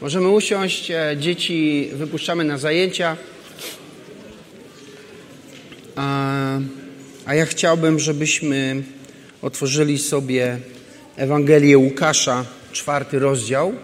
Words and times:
Możemy 0.00 0.28
usiąść, 0.28 0.90
e, 0.90 1.16
dzieci 1.18 1.90
wypuszczamy 1.92 2.44
na 2.44 2.58
zajęcia. 2.58 3.16
A, 5.96 6.58
a 7.26 7.34
ja 7.34 7.46
chciałbym, 7.46 7.98
żebyśmy 7.98 8.82
otworzyli 9.42 9.98
sobie 9.98 10.58
Ewangelię 11.16 11.78
Łukasza, 11.78 12.44
czwarty 12.72 13.18
rozdział. 13.18 13.74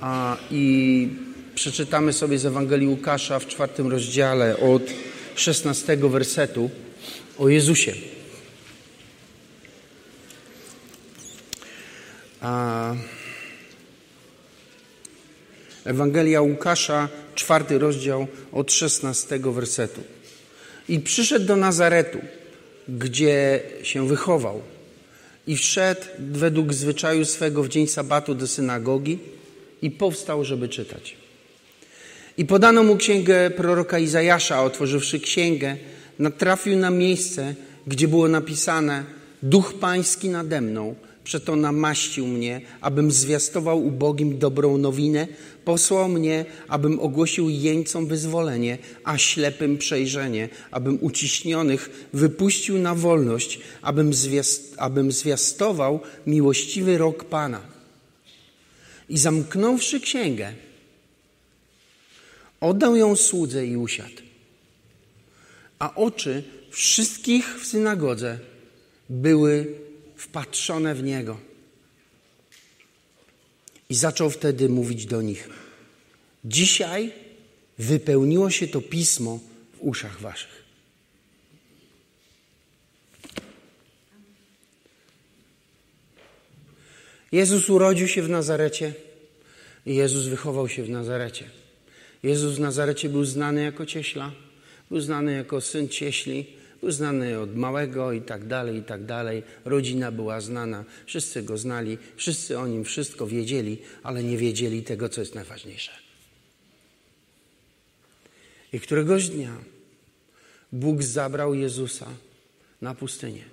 A, 0.00 0.36
I 0.50 1.08
przeczytamy 1.54 2.12
sobie 2.12 2.38
z 2.38 2.46
Ewangelii 2.46 2.88
Łukasza 2.88 3.38
w 3.38 3.46
czwartym 3.46 3.90
rozdziale 3.90 4.56
od 4.56 4.82
16 5.34 5.96
wersetu 5.96 6.70
o 7.38 7.48
Jezusie. 7.48 7.92
A, 12.40 12.94
Ewangelia 15.86 16.40
Łukasza, 16.40 17.08
czwarty 17.34 17.78
rozdział 17.78 18.26
od 18.52 18.72
16 18.72 19.38
wersetu. 19.38 20.00
I 20.88 21.00
przyszedł 21.00 21.46
do 21.46 21.56
Nazaretu, 21.56 22.18
gdzie 22.88 23.60
się 23.82 24.08
wychował. 24.08 24.60
I 25.46 25.56
wszedł 25.56 26.00
według 26.18 26.74
zwyczaju 26.74 27.24
swego 27.24 27.62
w 27.62 27.68
dzień 27.68 27.86
sabatu 27.86 28.34
do 28.34 28.46
synagogi 28.46 29.18
i 29.82 29.90
powstał, 29.90 30.44
żeby 30.44 30.68
czytać. 30.68 31.16
I 32.38 32.44
podano 32.44 32.82
mu 32.82 32.96
księgę 32.96 33.50
proroka 33.50 33.98
Izajasza, 33.98 34.56
a 34.56 34.62
otworzywszy 34.62 35.20
księgę, 35.20 35.76
natrafił 36.18 36.76
na 36.76 36.90
miejsce, 36.90 37.54
gdzie 37.86 38.08
było 38.08 38.28
napisane: 38.28 39.04
Duch 39.42 39.74
Pański 39.74 40.28
nade 40.28 40.60
mną, 40.60 40.94
przeto 41.24 41.56
namaścił 41.56 42.26
mnie, 42.26 42.60
abym 42.80 43.10
zwiastował 43.10 43.86
ubogim 43.86 44.38
dobrą 44.38 44.78
nowinę, 44.78 45.26
posłał 45.66 46.08
mnie, 46.08 46.44
abym 46.68 47.00
ogłosił 47.00 47.48
jeńcom 47.48 48.06
wyzwolenie, 48.06 48.78
a 49.04 49.18
ślepym 49.18 49.78
przejrzenie, 49.78 50.48
abym 50.70 50.98
uciśnionych 51.00 52.08
wypuścił 52.12 52.78
na 52.78 52.94
wolność, 52.94 53.60
abym, 53.82 54.14
zwiast, 54.14 54.74
abym 54.78 55.12
zwiastował 55.12 56.00
miłościwy 56.26 56.98
rok 56.98 57.24
Pana. 57.24 57.60
I 59.08 59.18
zamknąwszy 59.18 60.00
księgę, 60.00 60.52
oddał 62.60 62.96
ją 62.96 63.16
słudze 63.16 63.66
i 63.66 63.76
usiadł. 63.76 64.22
A 65.78 65.94
oczy 65.94 66.42
wszystkich 66.70 67.60
w 67.60 67.66
synagodze 67.66 68.38
były 69.10 69.66
wpatrzone 70.16 70.94
w 70.94 71.02
niego. 71.02 71.36
I 73.88 73.94
zaczął 73.94 74.30
wtedy 74.30 74.68
mówić 74.68 75.06
do 75.06 75.22
nich: 75.22 75.48
Dzisiaj 76.44 77.12
wypełniło 77.78 78.50
się 78.50 78.68
to 78.68 78.80
pismo 78.80 79.40
w 79.72 79.78
uszach 79.80 80.20
waszych. 80.20 80.66
Jezus 87.32 87.70
urodził 87.70 88.08
się 88.08 88.22
w 88.22 88.28
Nazarecie 88.28 88.94
i 89.86 89.94
Jezus 89.94 90.26
wychował 90.26 90.68
się 90.68 90.84
w 90.84 90.90
Nazarecie. 90.90 91.50
Jezus 92.22 92.54
w 92.54 92.60
Nazarecie 92.60 93.08
był 93.08 93.24
znany 93.24 93.62
jako 93.62 93.86
cieśla, 93.86 94.32
był 94.90 95.00
znany 95.00 95.32
jako 95.32 95.60
syn 95.60 95.88
cieśli, 95.88 96.46
był 96.86 96.92
znany 96.92 97.38
od 97.38 97.56
małego 97.56 98.12
i 98.12 98.20
tak 98.20 98.46
dalej, 98.46 98.76
i 98.78 98.82
tak 98.82 99.04
dalej. 99.04 99.42
Rodzina 99.64 100.12
była 100.12 100.40
znana, 100.40 100.84
wszyscy 101.06 101.42
go 101.42 101.58
znali, 101.58 101.98
wszyscy 102.16 102.58
o 102.58 102.66
nim 102.66 102.84
wszystko 102.84 103.26
wiedzieli, 103.26 103.78
ale 104.02 104.22
nie 104.22 104.36
wiedzieli 104.36 104.82
tego, 104.82 105.08
co 105.08 105.20
jest 105.20 105.34
najważniejsze. 105.34 105.92
I 108.72 108.80
któregoś 108.80 109.28
dnia 109.28 109.56
Bóg 110.72 111.02
zabrał 111.02 111.54
Jezusa 111.54 112.06
na 112.80 112.94
pustynię. 112.94 113.44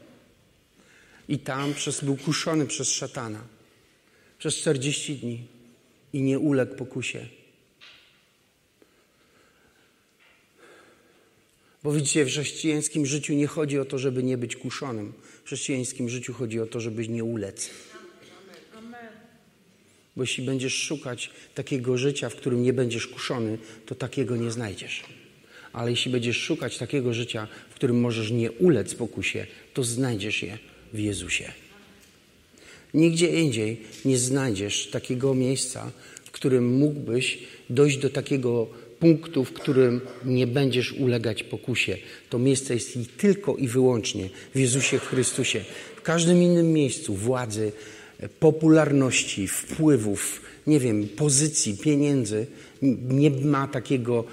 I 1.27 1.39
tam 1.39 1.73
przez, 1.73 2.03
był 2.03 2.17
kuszony 2.17 2.65
przez 2.65 2.89
szatana 2.89 3.41
przez 4.37 4.55
40 4.55 5.15
dni 5.15 5.47
i 6.13 6.21
nie 6.21 6.39
uległ 6.39 6.75
pokusie. 6.75 7.25
Bo 11.83 11.91
widzicie, 11.91 12.25
w 12.25 12.27
chrześcijańskim 12.27 13.05
życiu 13.05 13.33
nie 13.33 13.47
chodzi 13.47 13.79
o 13.79 13.85
to, 13.85 13.97
żeby 13.97 14.23
nie 14.23 14.37
być 14.37 14.55
kuszonym. 14.55 15.13
W 15.43 15.45
chrześcijańskim 15.45 16.09
życiu 16.09 16.33
chodzi 16.33 16.59
o 16.59 16.65
to, 16.65 16.79
żebyś 16.79 17.07
nie 17.07 17.23
ulec. 17.23 17.69
Bo 20.15 20.23
jeśli 20.23 20.45
będziesz 20.45 20.73
szukać 20.73 21.29
takiego 21.55 21.97
życia, 21.97 22.29
w 22.29 22.35
którym 22.35 22.63
nie 22.63 22.73
będziesz 22.73 23.07
kuszony, 23.07 23.57
to 23.85 23.95
takiego 23.95 24.35
nie 24.35 24.51
znajdziesz. 24.51 25.03
Ale 25.73 25.91
jeśli 25.91 26.11
będziesz 26.11 26.37
szukać 26.37 26.77
takiego 26.77 27.13
życia, 27.13 27.47
w 27.69 27.75
którym 27.75 27.99
możesz 27.99 28.31
nie 28.31 28.51
ulec 28.51 28.95
pokusie, 28.95 29.47
to 29.73 29.83
znajdziesz 29.83 30.43
je 30.43 30.57
w 30.93 30.99
Jezusie. 30.99 31.51
Nigdzie 32.93 33.27
indziej 33.27 33.81
nie 34.05 34.17
znajdziesz 34.17 34.87
takiego 34.87 35.33
miejsca, 35.33 35.91
w 36.25 36.31
którym 36.31 36.77
mógłbyś 36.77 37.39
dojść 37.69 37.97
do 37.97 38.09
takiego 38.09 38.67
punktu, 39.03 39.45
w 39.45 39.53
którym 39.53 40.01
nie 40.25 40.47
będziesz 40.47 40.91
ulegać 40.91 41.43
pokusie. 41.43 41.97
To 42.29 42.39
miejsce 42.39 42.73
jest 42.73 42.99
tylko 43.17 43.55
i 43.55 43.67
wyłącznie 43.67 44.29
w 44.55 44.59
Jezusie 44.59 44.99
w 44.99 45.07
Chrystusie. 45.07 45.65
W 45.95 46.01
każdym 46.01 46.43
innym 46.43 46.73
miejscu 46.73 47.15
władzy, 47.15 47.71
popularności, 48.39 49.47
wpływów, 49.47 50.41
nie 50.67 50.79
wiem, 50.79 51.07
pozycji, 51.15 51.77
pieniędzy 51.77 52.45
nie 53.09 53.29
ma 53.29 53.67
takiego 53.67 54.23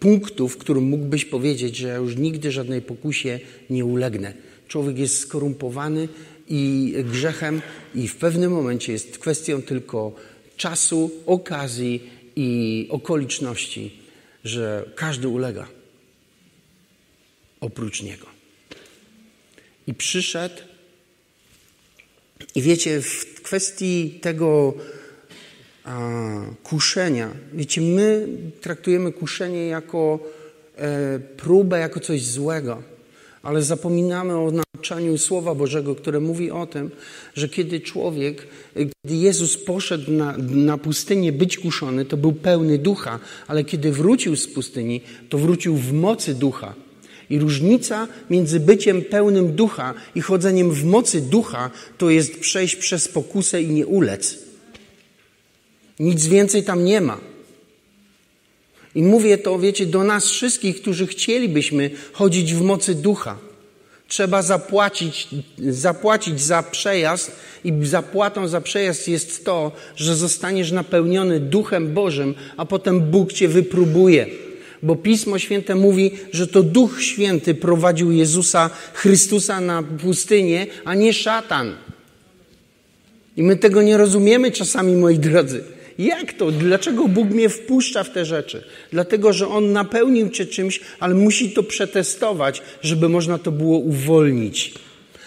punktu, 0.00 0.48
w 0.48 0.58
którym 0.58 0.84
mógłbyś 0.84 1.24
powiedzieć, 1.24 1.76
że 1.76 1.88
ja 1.88 1.96
już 1.96 2.16
nigdy 2.16 2.52
żadnej 2.52 2.82
pokusie 2.82 3.40
nie 3.70 3.84
ulegnę. 3.84 4.34
Człowiek 4.68 4.98
jest 4.98 5.18
skorumpowany 5.18 6.08
i 6.48 6.94
grzechem 7.12 7.62
i 7.94 8.08
w 8.08 8.16
pewnym 8.16 8.52
momencie 8.52 8.92
jest 8.92 9.18
kwestią 9.18 9.62
tylko 9.62 10.12
czasu, 10.56 11.10
okazji 11.26 12.02
i 12.36 12.86
okoliczności, 12.90 13.97
że 14.44 14.90
każdy 14.96 15.28
ulega 15.28 15.68
oprócz 17.60 18.02
niego. 18.02 18.26
I 19.86 19.94
przyszedł 19.94 20.62
i 22.54 22.62
wiecie, 22.62 23.02
w 23.02 23.42
kwestii 23.42 24.18
tego 24.22 24.74
a, 25.84 26.00
kuszenia, 26.62 27.30
wiecie, 27.52 27.80
my 27.80 28.28
traktujemy 28.60 29.12
kuszenie 29.12 29.66
jako 29.66 30.18
e, 30.76 31.18
próbę, 31.18 31.78
jako 31.78 32.00
coś 32.00 32.24
złego 32.24 32.82
ale 33.42 33.62
zapominamy 33.62 34.36
o 34.36 34.50
nauczaniu 34.78 35.18
Słowa 35.18 35.54
Bożego, 35.54 35.94
które 35.94 36.20
mówi 36.20 36.50
o 36.50 36.66
tym, 36.66 36.90
że 37.34 37.48
kiedy 37.48 37.80
człowiek, 37.80 38.46
kiedy 38.74 39.16
Jezus 39.16 39.56
poszedł 39.56 40.12
na, 40.12 40.36
na 40.38 40.78
pustynię 40.78 41.32
być 41.32 41.58
kuszony, 41.58 42.04
to 42.04 42.16
był 42.16 42.32
pełny 42.32 42.78
ducha, 42.78 43.18
ale 43.46 43.64
kiedy 43.64 43.92
wrócił 43.92 44.36
z 44.36 44.46
pustyni, 44.46 45.00
to 45.28 45.38
wrócił 45.38 45.76
w 45.76 45.92
mocy 45.92 46.34
ducha. 46.34 46.74
I 47.30 47.38
różnica 47.38 48.08
między 48.30 48.60
byciem 48.60 49.02
pełnym 49.02 49.52
ducha 49.52 49.94
i 50.14 50.20
chodzeniem 50.20 50.70
w 50.70 50.84
mocy 50.84 51.20
ducha 51.20 51.70
to 51.98 52.10
jest 52.10 52.40
przejść 52.40 52.76
przez 52.76 53.08
pokusę 53.08 53.62
i 53.62 53.68
nie 53.68 53.86
ulec. 53.86 54.38
Nic 56.00 56.26
więcej 56.26 56.62
tam 56.64 56.84
nie 56.84 57.00
ma. 57.00 57.18
I 58.94 59.02
mówię 59.02 59.38
to, 59.38 59.58
wiecie, 59.58 59.86
do 59.86 60.04
nas 60.04 60.24
wszystkich, 60.30 60.80
którzy 60.80 61.06
chcielibyśmy 61.06 61.90
chodzić 62.12 62.54
w 62.54 62.62
mocy 62.62 62.94
ducha. 62.94 63.47
Trzeba 64.08 64.42
zapłacić, 64.42 65.28
zapłacić 65.58 66.40
za 66.40 66.62
przejazd 66.62 67.32
i 67.64 67.72
zapłatą 67.82 68.48
za 68.48 68.60
przejazd 68.60 69.08
jest 69.08 69.44
to, 69.44 69.72
że 69.96 70.16
zostaniesz 70.16 70.72
napełniony 70.72 71.40
Duchem 71.40 71.94
Bożym, 71.94 72.34
a 72.56 72.64
potem 72.64 73.00
Bóg 73.00 73.32
cię 73.32 73.48
wypróbuje. 73.48 74.26
Bo 74.82 74.96
Pismo 74.96 75.38
Święte 75.38 75.74
mówi, 75.74 76.10
że 76.32 76.46
to 76.46 76.62
Duch 76.62 77.02
Święty 77.02 77.54
prowadził 77.54 78.12
Jezusa 78.12 78.70
Chrystusa 78.94 79.60
na 79.60 79.82
pustynię, 79.82 80.66
a 80.84 80.94
nie 80.94 81.12
szatan. 81.12 81.76
I 83.36 83.42
my 83.42 83.56
tego 83.56 83.82
nie 83.82 83.96
rozumiemy 83.96 84.50
czasami, 84.50 84.96
moi 84.96 85.18
drodzy. 85.18 85.64
Jak 85.98 86.32
to? 86.32 86.50
Dlaczego 86.50 87.08
Bóg 87.08 87.30
mnie 87.30 87.48
wpuszcza 87.48 88.04
w 88.04 88.10
te 88.10 88.24
rzeczy? 88.24 88.64
Dlatego, 88.92 89.32
że 89.32 89.48
On 89.48 89.72
napełnił 89.72 90.30
cię 90.30 90.46
czymś, 90.46 90.80
ale 91.00 91.14
musi 91.14 91.50
to 91.50 91.62
przetestować, 91.62 92.62
żeby 92.82 93.08
można 93.08 93.38
to 93.38 93.52
było 93.52 93.78
uwolnić. 93.78 94.74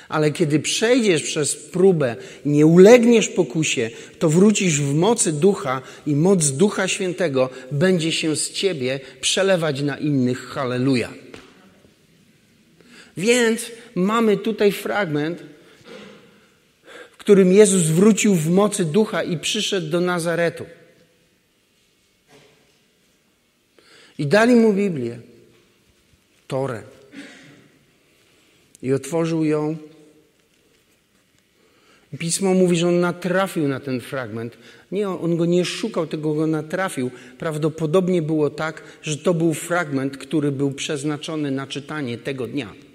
Ale 0.10 0.32
kiedy 0.32 0.60
przejdziesz 0.60 1.24
przez 1.24 1.56
próbę 1.56 2.16
nie 2.46 2.66
ulegniesz 2.66 3.28
pokusie, 3.28 3.90
to 4.20 4.30
wrócisz 4.30 4.82
w 4.82 4.94
mocy 4.94 5.34
ducha 5.34 5.82
i 6.08 6.16
moc 6.16 6.52
Ducha 6.52 6.88
Świętego 6.88 7.50
będzie 7.72 8.12
się 8.12 8.36
z 8.36 8.52
ciebie 8.52 9.00
przelewać 9.22 9.82
na 9.82 9.98
innych. 9.98 10.40
Halleluja. 10.48 11.10
Więc 13.18 13.72
mamy 13.96 14.38
tutaj 14.38 14.72
fragment, 14.72 15.44
którym 17.22 17.54
Jezus 17.54 17.82
wrócił 17.82 18.36
w 18.36 18.50
mocy 18.50 18.86
ducha 18.86 19.24
i 19.24 19.38
przyszedł 19.38 19.90
do 19.90 20.02
Nazaretu. 20.02 20.66
I 24.18 24.28
dali 24.28 24.56
mu 24.56 24.74
Biblię, 24.74 25.20
Torę. 26.48 26.84
I 28.82 28.94
otworzył 28.94 29.44
ją. 29.44 29.78
Pismo 32.20 32.54
mówi, 32.54 32.78
że 32.78 32.88
on 32.88 33.00
natrafił 33.00 33.68
na 33.68 33.80
ten 33.80 34.02
fragment. 34.02 34.58
Nie, 34.92 35.10
on 35.10 35.38
go 35.38 35.46
nie 35.46 35.66
szukał, 35.66 36.08
tego 36.08 36.34
go 36.34 36.48
natrafił. 36.48 37.12
Prawdopodobnie 37.38 38.22
było 38.22 38.50
tak, 38.50 38.84
że 39.02 39.18
to 39.18 39.34
był 39.34 39.54
fragment, 39.54 40.18
który 40.18 40.52
był 40.52 40.72
przeznaczony 40.72 41.52
na 41.52 41.68
czytanie 41.68 42.18
tego 42.18 42.48
dnia. 42.48 42.91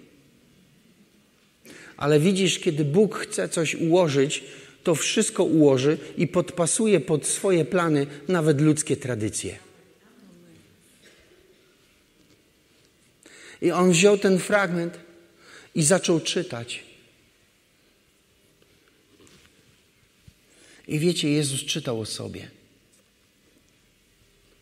Ale 1.97 2.21
widzisz, 2.21 2.59
kiedy 2.59 2.85
Bóg 2.85 3.19
chce 3.19 3.49
coś 3.49 3.75
ułożyć, 3.75 4.45
to 4.83 4.95
wszystko 4.95 5.45
ułoży 5.45 5.99
i 6.17 6.27
podpasuje 6.27 7.01
pod 7.01 7.27
swoje 7.27 7.65
plany 7.65 8.07
nawet 8.29 8.61
ludzkie 8.61 8.97
tradycje. 8.97 9.59
I 13.63 13.71
on 13.71 13.91
wziął 13.91 14.19
ten 14.19 14.39
fragment 14.39 14.99
i 15.75 15.83
zaczął 15.83 16.21
czytać. 16.21 16.85
I 20.89 20.99
wiecie, 20.99 21.31
Jezus 21.31 21.61
czytał 21.61 22.01
o 22.01 22.07
sobie 22.07 22.51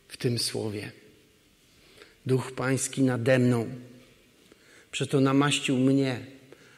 w 0.09 0.17
tym 0.17 0.39
słowie. 0.39 0.93
Duch 2.27 2.53
Pański 2.53 3.03
nade 3.03 3.39
mną, 3.39 3.69
przeto 4.91 5.21
namaścił 5.21 5.77
mnie, 5.77 6.34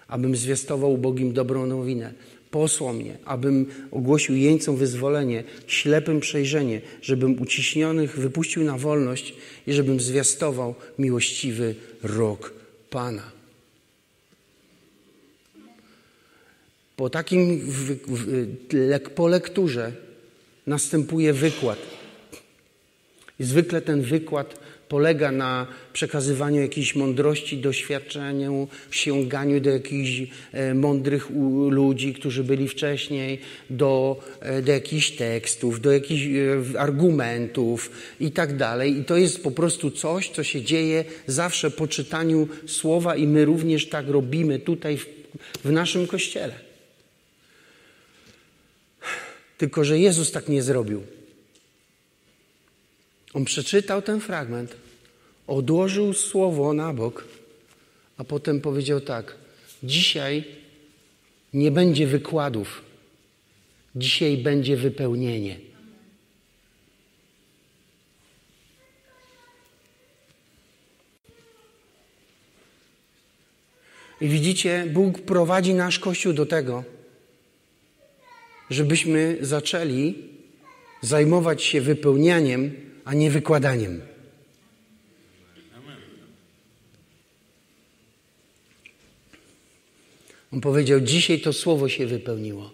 abym 0.08 0.37
zwiastował 0.37 0.93
ubogim 0.93 1.32
dobrą 1.32 1.67
nowinę. 1.67 2.12
Posłał 2.50 2.93
mnie, 2.93 3.19
abym 3.25 3.67
ogłosił 3.91 4.37
jeńcom 4.37 4.76
wyzwolenie, 4.76 5.44
ślepym 5.67 6.20
przejrzenie, 6.20 6.81
żebym 7.03 7.43
uciśnionych 7.43 8.19
wypuścił 8.19 8.64
na 8.64 8.79
wolność 8.79 9.35
i 9.67 9.73
żebym 9.73 10.00
zwiastował 10.00 10.75
miłościwy 10.99 11.75
rok 12.03 12.53
Pana. 12.91 13.31
Po 16.97 17.11
takim, 17.11 17.61
w, 17.61 17.93
w, 18.06 19.11
po 19.14 19.29
lekturze 19.29 19.93
następuje 20.67 21.32
wykład. 21.32 21.79
I 23.41 23.44
zwykle 23.44 23.82
ten 23.82 24.03
wykład 24.03 24.65
polega 24.88 25.32
na 25.32 25.66
przekazywaniu 25.92 26.60
jakiejś 26.60 26.94
mądrości, 26.94 27.58
doświadczeniu, 27.58 28.68
sięganiu 28.90 29.60
do 29.60 29.70
jakichś 29.70 30.30
e, 30.52 30.74
mądrych 30.74 31.30
ludzi, 31.68 32.14
którzy 32.14 32.44
byli 32.44 32.68
wcześniej, 32.68 33.40
do, 33.70 34.20
e, 34.40 34.62
do 34.62 34.72
jakichś 34.72 35.10
tekstów, 35.10 35.80
do 35.80 35.92
jakichś 35.92 36.22
e, 36.26 36.80
argumentów 36.80 37.90
i 38.20 38.30
tak 38.30 38.56
dalej. 38.56 38.98
I 38.98 39.04
to 39.04 39.16
jest 39.16 39.42
po 39.42 39.50
prostu 39.50 39.90
coś, 39.90 40.30
co 40.30 40.44
się 40.44 40.62
dzieje 40.62 41.04
zawsze 41.26 41.70
po 41.70 41.86
czytaniu 41.86 42.48
słowa 42.66 43.16
i 43.16 43.26
my 43.26 43.44
również 43.44 43.88
tak 43.88 44.08
robimy 44.08 44.58
tutaj 44.58 44.96
w, 44.96 45.06
w 45.64 45.72
naszym 45.72 46.06
kościele. 46.06 46.54
Tylko, 49.58 49.84
że 49.84 49.98
Jezus 49.98 50.32
tak 50.32 50.48
nie 50.48 50.62
zrobił. 50.62 51.15
On 53.36 53.44
przeczytał 53.44 54.02
ten 54.02 54.20
fragment, 54.20 54.76
odłożył 55.46 56.12
słowo 56.12 56.72
na 56.72 56.94
bok, 56.94 57.24
a 58.16 58.24
potem 58.24 58.60
powiedział 58.60 59.00
tak: 59.00 59.34
Dzisiaj 59.82 60.44
nie 61.54 61.70
będzie 61.70 62.06
wykładów, 62.06 62.82
dzisiaj 63.96 64.36
będzie 64.36 64.76
wypełnienie. 64.76 65.58
I 74.20 74.28
widzicie, 74.28 74.86
Bóg 74.92 75.20
prowadzi 75.20 75.74
nasz 75.74 75.98
Kościół 75.98 76.32
do 76.32 76.46
tego, 76.46 76.84
żebyśmy 78.70 79.38
zaczęli 79.40 80.14
zajmować 81.00 81.62
się 81.62 81.80
wypełnianiem, 81.80 82.85
a 83.06 83.14
nie 83.14 83.31
wykładaniem. 83.31 84.00
On 90.53 90.61
powiedział: 90.61 91.00
Dzisiaj 91.00 91.41
to 91.41 91.53
słowo 91.53 91.88
się 91.88 92.06
wypełniło. 92.06 92.70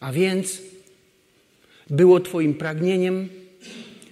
A 0.00 0.12
więc 0.12 0.62
było 1.90 2.20
Twoim 2.20 2.54
pragnieniem, 2.54 3.28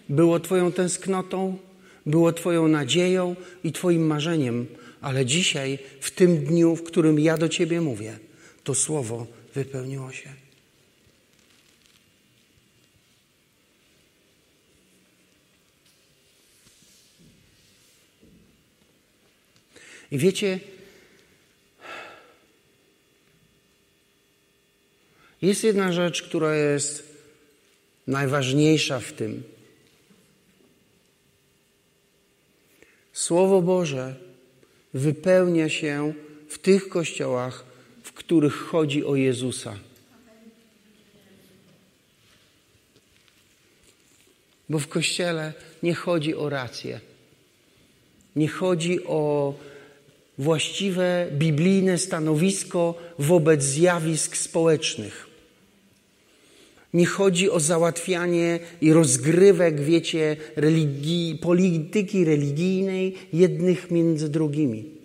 było 0.08 0.40
Twoją 0.40 0.72
tęsknotą, 0.72 1.58
było 2.06 2.32
Twoją 2.32 2.68
nadzieją 2.68 3.36
i 3.64 3.72
Twoim 3.72 4.06
marzeniem, 4.06 4.66
ale 5.00 5.26
dzisiaj, 5.26 5.78
w 6.00 6.10
tym 6.10 6.44
dniu, 6.44 6.76
w 6.76 6.82
którym 6.82 7.18
ja 7.18 7.38
do 7.38 7.48
Ciebie 7.48 7.80
mówię, 7.80 8.18
to 8.64 8.74
słowo 8.74 9.26
wypełniło 9.54 10.12
się. 10.12 10.39
I 20.10 20.18
wiecie, 20.18 20.60
jest 25.42 25.64
jedna 25.64 25.92
rzecz, 25.92 26.22
która 26.22 26.54
jest 26.54 27.16
najważniejsza 28.06 29.00
w 29.00 29.12
tym. 29.12 29.42
Słowo 33.12 33.62
Boże 33.62 34.14
wypełnia 34.94 35.68
się 35.68 36.14
w 36.48 36.58
tych 36.58 36.88
kościołach, 36.88 37.64
w 38.02 38.12
których 38.12 38.54
chodzi 38.54 39.04
o 39.04 39.16
Jezusa. 39.16 39.78
Bo 44.68 44.78
w 44.78 44.88
kościele 44.88 45.52
nie 45.82 45.94
chodzi 45.94 46.34
o 46.34 46.48
rację. 46.48 47.00
Nie 48.36 48.48
chodzi 48.48 49.04
o 49.04 49.54
właściwe 50.40 51.26
biblijne 51.32 51.98
stanowisko 51.98 52.94
wobec 53.18 53.62
zjawisk 53.62 54.36
społecznych. 54.36 55.26
Nie 56.94 57.06
chodzi 57.06 57.50
o 57.50 57.60
załatwianie 57.60 58.58
i 58.80 58.92
rozgrywek, 58.92 59.80
wiecie, 59.80 60.36
religii, 60.56 61.38
polityki 61.42 62.24
religijnej 62.24 63.14
jednych 63.32 63.90
między 63.90 64.28
drugimi. 64.28 64.99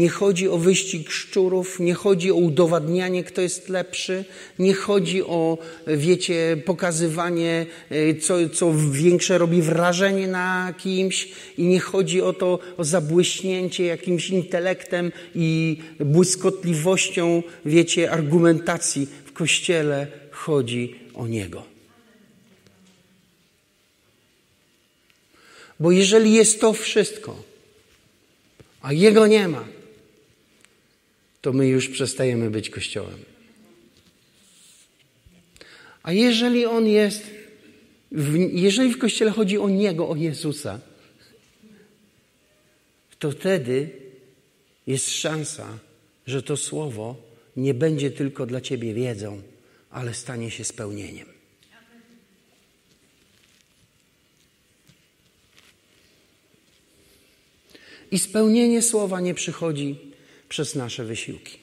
Nie 0.00 0.08
chodzi 0.08 0.48
o 0.48 0.58
wyścig 0.58 1.10
szczurów, 1.10 1.80
nie 1.80 1.94
chodzi 1.94 2.32
o 2.32 2.34
udowadnianie, 2.34 3.24
kto 3.24 3.40
jest 3.40 3.68
lepszy, 3.68 4.24
nie 4.58 4.74
chodzi 4.74 5.22
o, 5.22 5.58
wiecie, 5.86 6.62
pokazywanie, 6.64 7.66
e, 7.90 8.14
co, 8.14 8.48
co 8.48 8.72
większe 8.90 9.38
robi 9.38 9.62
wrażenie 9.62 10.28
na 10.28 10.74
kimś 10.78 11.28
i 11.58 11.64
nie 11.64 11.80
chodzi 11.80 12.22
o 12.22 12.32
to, 12.32 12.58
o 12.76 12.84
zabłyśnięcie 12.84 13.84
jakimś 13.84 14.30
intelektem 14.30 15.12
i 15.34 15.78
błyskotliwością, 16.00 17.42
wiecie, 17.64 18.10
argumentacji. 18.10 19.08
W 19.24 19.32
Kościele 19.32 20.06
chodzi 20.30 20.94
o 21.14 21.26
Niego. 21.26 21.62
Bo 25.80 25.90
jeżeli 25.90 26.32
jest 26.32 26.60
to 26.60 26.72
wszystko, 26.72 27.42
a 28.82 28.92
Jego 28.92 29.26
nie 29.26 29.48
ma, 29.48 29.79
to 31.40 31.52
my 31.52 31.68
już 31.68 31.88
przestajemy 31.88 32.50
być 32.50 32.70
Kościołem. 32.70 33.18
A 36.02 36.12
jeżeli 36.12 36.66
On 36.66 36.86
jest, 36.86 37.30
jeżeli 38.52 38.92
w 38.92 38.98
Kościele 38.98 39.30
chodzi 39.30 39.58
o 39.58 39.68
Niego, 39.68 40.08
o 40.08 40.16
Jezusa, 40.16 40.80
to 43.18 43.30
wtedy 43.30 43.90
jest 44.86 45.10
szansa, 45.10 45.78
że 46.26 46.42
to 46.42 46.56
słowo 46.56 47.16
nie 47.56 47.74
będzie 47.74 48.10
tylko 48.10 48.46
dla 48.46 48.60
Ciebie 48.60 48.94
wiedzą, 48.94 49.42
ale 49.90 50.14
stanie 50.14 50.50
się 50.50 50.64
spełnieniem. 50.64 51.26
I 58.10 58.18
spełnienie 58.18 58.82
słowa 58.82 59.20
nie 59.20 59.34
przychodzi 59.34 60.09
przez 60.50 60.74
nasze 60.74 61.04
wysiłki. 61.04 61.58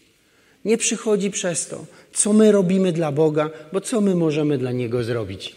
Nie 0.65 0.77
przychodzi 0.77 1.31
przez 1.31 1.67
to, 1.67 1.85
co 2.13 2.33
my 2.33 2.51
robimy 2.51 2.91
dla 2.91 3.11
Boga, 3.11 3.49
bo 3.73 3.81
co 3.81 4.01
my 4.01 4.15
możemy 4.15 4.57
dla 4.57 4.71
Niego 4.71 5.03
zrobić? 5.03 5.55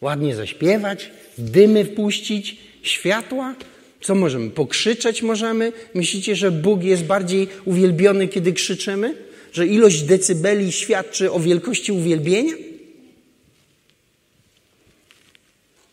Ładnie 0.00 0.34
zaśpiewać, 0.34 1.10
dymy 1.38 1.84
wpuścić, 1.84 2.56
światła? 2.82 3.54
Co 4.00 4.14
możemy? 4.14 4.50
Pokrzyczeć 4.50 5.22
możemy? 5.22 5.72
Myślicie, 5.94 6.36
że 6.36 6.50
Bóg 6.50 6.82
jest 6.82 7.04
bardziej 7.04 7.48
uwielbiony, 7.64 8.28
kiedy 8.28 8.52
krzyczymy? 8.52 9.14
Że 9.52 9.66
ilość 9.66 10.02
decybeli 10.02 10.72
świadczy 10.72 11.32
o 11.32 11.40
wielkości 11.40 11.92
uwielbienia? 11.92 12.52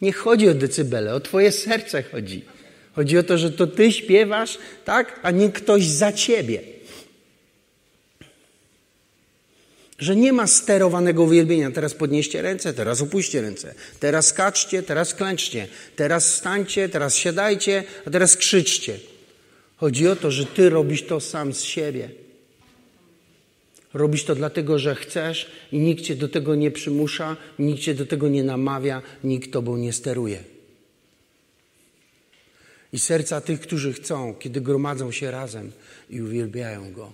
Nie 0.02 0.14
chodzi 0.14 0.50
o 0.50 0.54
decybele, 0.54 1.16
o 1.16 1.20
Twoje 1.20 1.52
serce 1.52 2.04
chodzi. 2.04 2.42
Chodzi 2.96 3.18
o 3.18 3.24
to, 3.24 3.38
że 3.38 3.52
to 3.52 3.68
Ty 3.68 3.92
śpiewasz, 3.92 4.58
tak, 4.86 5.20
a 5.24 5.32
nie 5.32 5.50
ktoś 5.50 5.88
za 5.88 6.14
Ciebie. 6.14 6.62
Że 10.00 10.16
nie 10.16 10.34
ma 10.34 10.48
sterowanego 10.48 11.24
uwielbienia. 11.24 11.72
Teraz 11.72 11.94
podnieście 11.94 12.42
ręce, 12.42 12.74
teraz 12.74 13.02
opuśćcie 13.02 13.42
ręce. 13.42 13.76
Teraz 14.00 14.28
skaczcie, 14.28 14.84
teraz 14.84 15.14
klęczcie. 15.14 15.68
Teraz 15.96 16.36
stańcie, 16.36 16.90
teraz 16.90 17.16
siadajcie, 17.16 17.84
a 18.06 18.10
teraz 18.10 18.38
krzyczcie. 18.38 19.00
Chodzi 19.78 20.08
o 20.08 20.16
to, 20.16 20.32
że 20.32 20.46
Ty 20.46 20.70
robisz 20.70 21.04
to 21.04 21.20
sam 21.20 21.54
z 21.54 21.64
siebie. 21.64 22.10
Robisz 23.94 24.24
to 24.24 24.36
dlatego, 24.36 24.80
że 24.80 24.96
chcesz 24.96 25.52
i 25.72 25.80
nikt 25.80 26.04
cię 26.04 26.16
do 26.16 26.30
tego 26.30 26.56
nie 26.56 26.72
przymusza, 26.72 27.38
nikt 27.60 27.82
cię 27.82 27.94
do 27.94 28.06
tego 28.06 28.28
nie 28.28 28.44
namawia, 28.44 29.02
nikt 29.24 29.52
tobą 29.52 29.78
nie 29.78 29.94
steruje. 29.94 30.55
I 32.96 33.00
serca 33.00 33.42
tych, 33.42 33.60
którzy 33.60 33.94
chcą, 33.94 34.36
kiedy 34.40 34.62
gromadzą 34.62 35.12
się 35.12 35.32
razem 35.32 35.72
i 36.10 36.22
uwielbiają 36.22 36.94
Go, 36.94 37.14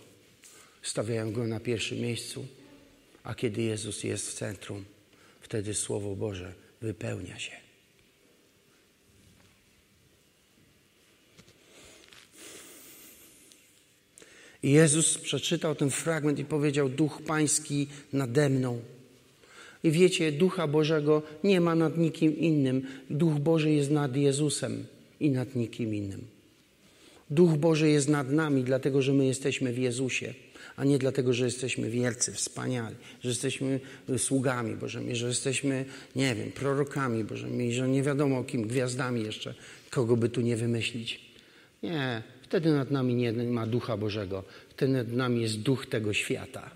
stawiają 0.81 1.31
Go 1.31 1.47
na 1.47 1.59
pierwszym 1.59 1.97
miejscu, 1.97 2.45
a 3.23 3.35
kiedy 3.35 3.61
Jezus 3.61 4.03
jest 4.03 4.29
w 4.29 4.33
centrum, 4.33 4.85
wtedy 5.41 5.73
Słowo 5.73 6.15
Boże 6.15 6.53
wypełnia 6.81 7.39
się. 7.39 7.51
I 14.63 14.71
Jezus 14.71 15.17
przeczytał 15.17 15.75
ten 15.75 15.89
fragment 15.89 16.39
i 16.39 16.45
powiedział: 16.45 16.89
Duch 16.89 17.21
Pański 17.21 17.87
nade 18.13 18.49
mną. 18.49 18.81
I 19.83 19.91
wiecie, 19.91 20.31
Ducha 20.31 20.67
Bożego 20.67 21.21
nie 21.43 21.61
ma 21.61 21.75
nad 21.75 21.97
nikim 21.97 22.37
innym. 22.37 22.87
Duch 23.09 23.39
Boży 23.39 23.71
jest 23.71 23.91
nad 23.91 24.15
Jezusem 24.15 24.85
i 25.21 25.29
nad 25.29 25.55
nikim 25.55 25.95
innym. 25.95 26.21
Duch 27.29 27.57
Boży 27.57 27.89
jest 27.89 28.09
nad 28.09 28.31
nami, 28.31 28.63
dlatego 28.63 29.01
że 29.01 29.13
my 29.13 29.25
jesteśmy 29.25 29.73
w 29.73 29.77
Jezusie, 29.77 30.33
a 30.75 30.83
nie 30.83 30.97
dlatego, 30.97 31.33
że 31.33 31.45
jesteśmy 31.45 31.89
wielcy, 31.89 32.31
wspaniali, 32.31 32.95
że 33.23 33.29
jesteśmy 33.29 33.79
sługami 34.17 34.75
Bożymi, 34.75 35.15
że 35.15 35.27
jesteśmy, 35.27 35.85
nie 36.15 36.35
wiem, 36.35 36.51
prorokami 36.51 37.23
Bożymi, 37.23 37.73
że 37.73 37.87
nie 37.87 38.03
wiadomo 38.03 38.43
kim, 38.43 38.67
gwiazdami 38.67 39.23
jeszcze, 39.23 39.53
kogo 39.89 40.17
by 40.17 40.29
tu 40.29 40.41
nie 40.41 40.55
wymyślić. 40.55 41.21
Nie, 41.83 42.23
wtedy 42.43 42.73
nad 42.73 42.91
nami 42.91 43.15
nie 43.15 43.31
ma 43.31 43.67
Ducha 43.67 43.97
Bożego, 43.97 44.43
wtedy 44.69 44.93
nad 44.93 45.11
nami 45.11 45.41
jest 45.41 45.59
duch 45.59 45.85
tego 45.85 46.13
świata. 46.13 46.71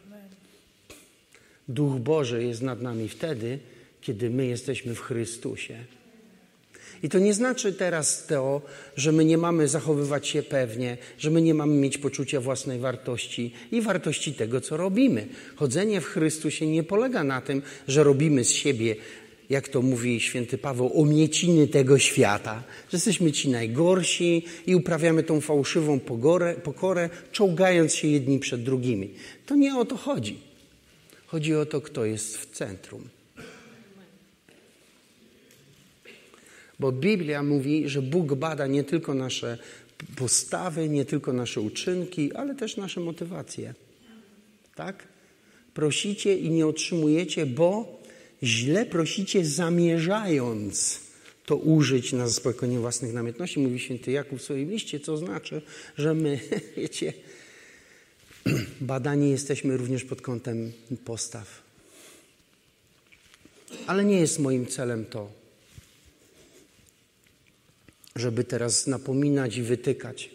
Duch 1.68 2.00
Boży 2.00 2.44
jest 2.44 2.62
nad 2.62 2.82
nami 2.82 3.10
wtedy, 3.10 3.60
kiedy 4.02 4.30
my 4.30 4.46
jesteśmy 4.46 4.96
w 4.96 5.00
Chrystusie. 5.00 5.86
I 7.04 7.10
to 7.10 7.20
nie 7.20 7.34
znaczy 7.34 7.74
teraz 7.74 8.26
to, 8.28 8.62
że 8.96 9.12
my 9.12 9.26
nie 9.26 9.38
mamy 9.38 9.68
zachowywać 9.68 10.28
się 10.28 10.44
pewnie, 10.44 10.98
że 11.18 11.32
my 11.32 11.42
nie 11.42 11.54
mamy 11.54 11.74
mieć 11.74 11.98
poczucia 11.98 12.42
własnej 12.42 12.80
wartości 12.80 13.54
i 13.72 13.82
wartości 13.82 14.34
tego, 14.34 14.62
co 14.62 14.78
robimy. 14.78 15.28
Chodzenie 15.56 16.02
w 16.02 16.06
Chrystusie 16.06 16.68
nie 16.68 16.84
polega 16.84 17.24
na 17.24 17.42
tym, 17.42 17.62
że 17.88 18.04
robimy 18.04 18.44
z 18.44 18.52
siebie, 18.52 18.96
jak 19.50 19.68
to 19.68 19.82
mówi 19.82 20.20
święty 20.20 20.58
Paweł, 20.58 21.02
omieciny 21.02 21.68
tego 21.68 22.00
świata, 22.00 22.64
że 22.90 22.98
jesteśmy 22.98 23.32
ci 23.32 23.50
najgorsi 23.50 24.46
i 24.68 24.76
uprawiamy 24.76 25.24
tą 25.24 25.42
fałszywą 25.42 26.00
pokorę, 26.00 26.56
pokorę 26.64 27.10
czołgając 27.32 27.96
się 27.96 28.08
jedni 28.08 28.40
przed 28.40 28.64
drugimi. 28.64 29.10
To 29.46 29.56
nie 29.56 29.78
o 29.78 29.86
to 29.86 29.98
chodzi. 29.98 30.40
Chodzi 31.26 31.56
o 31.56 31.66
to, 31.66 31.82
kto 31.82 32.06
jest 32.06 32.38
w 32.38 32.46
centrum. 32.46 33.15
Bo 36.80 36.92
Biblia 36.92 37.44
mówi, 37.44 37.90
że 37.90 38.02
Bóg 38.02 38.34
bada 38.34 38.68
nie 38.68 38.84
tylko 38.84 39.14
nasze 39.14 39.58
postawy, 40.16 40.90
nie 40.90 41.06
tylko 41.06 41.34
nasze 41.34 41.62
uczynki, 41.62 42.34
ale 42.34 42.56
też 42.56 42.78
nasze 42.78 43.00
motywacje. 43.00 43.74
Tak? 44.76 45.08
Prosicie 45.74 46.38
i 46.38 46.50
nie 46.50 46.68
otrzymujecie, 46.68 47.46
bo 47.46 48.00
źle 48.44 48.86
prosicie, 48.86 49.46
zamierzając 49.46 51.00
to 51.46 51.56
użyć 51.56 52.14
na 52.14 52.28
zaspokojenie 52.28 52.80
własnych 52.80 53.14
namiętności. 53.14 53.60
Mówi 53.60 53.80
święty 53.80 54.12
Jakub 54.12 54.40
w 54.40 54.42
swoim 54.42 54.72
liście, 54.72 55.00
co 55.00 55.18
znaczy, 55.18 55.62
że 55.98 56.14
my, 56.14 56.40
wiecie, 56.78 57.14
badani 58.82 59.32
jesteśmy 59.32 59.78
również 59.78 60.04
pod 60.04 60.22
kątem 60.22 60.72
postaw. 61.06 61.66
Ale 63.88 64.06
nie 64.06 64.20
jest 64.20 64.40
moim 64.40 64.68
celem 64.68 65.06
to, 65.06 65.32
żeby 68.16 68.44
teraz 68.44 68.88
napominać 68.88 69.58
i 69.58 69.62
wytykać. 69.62 70.30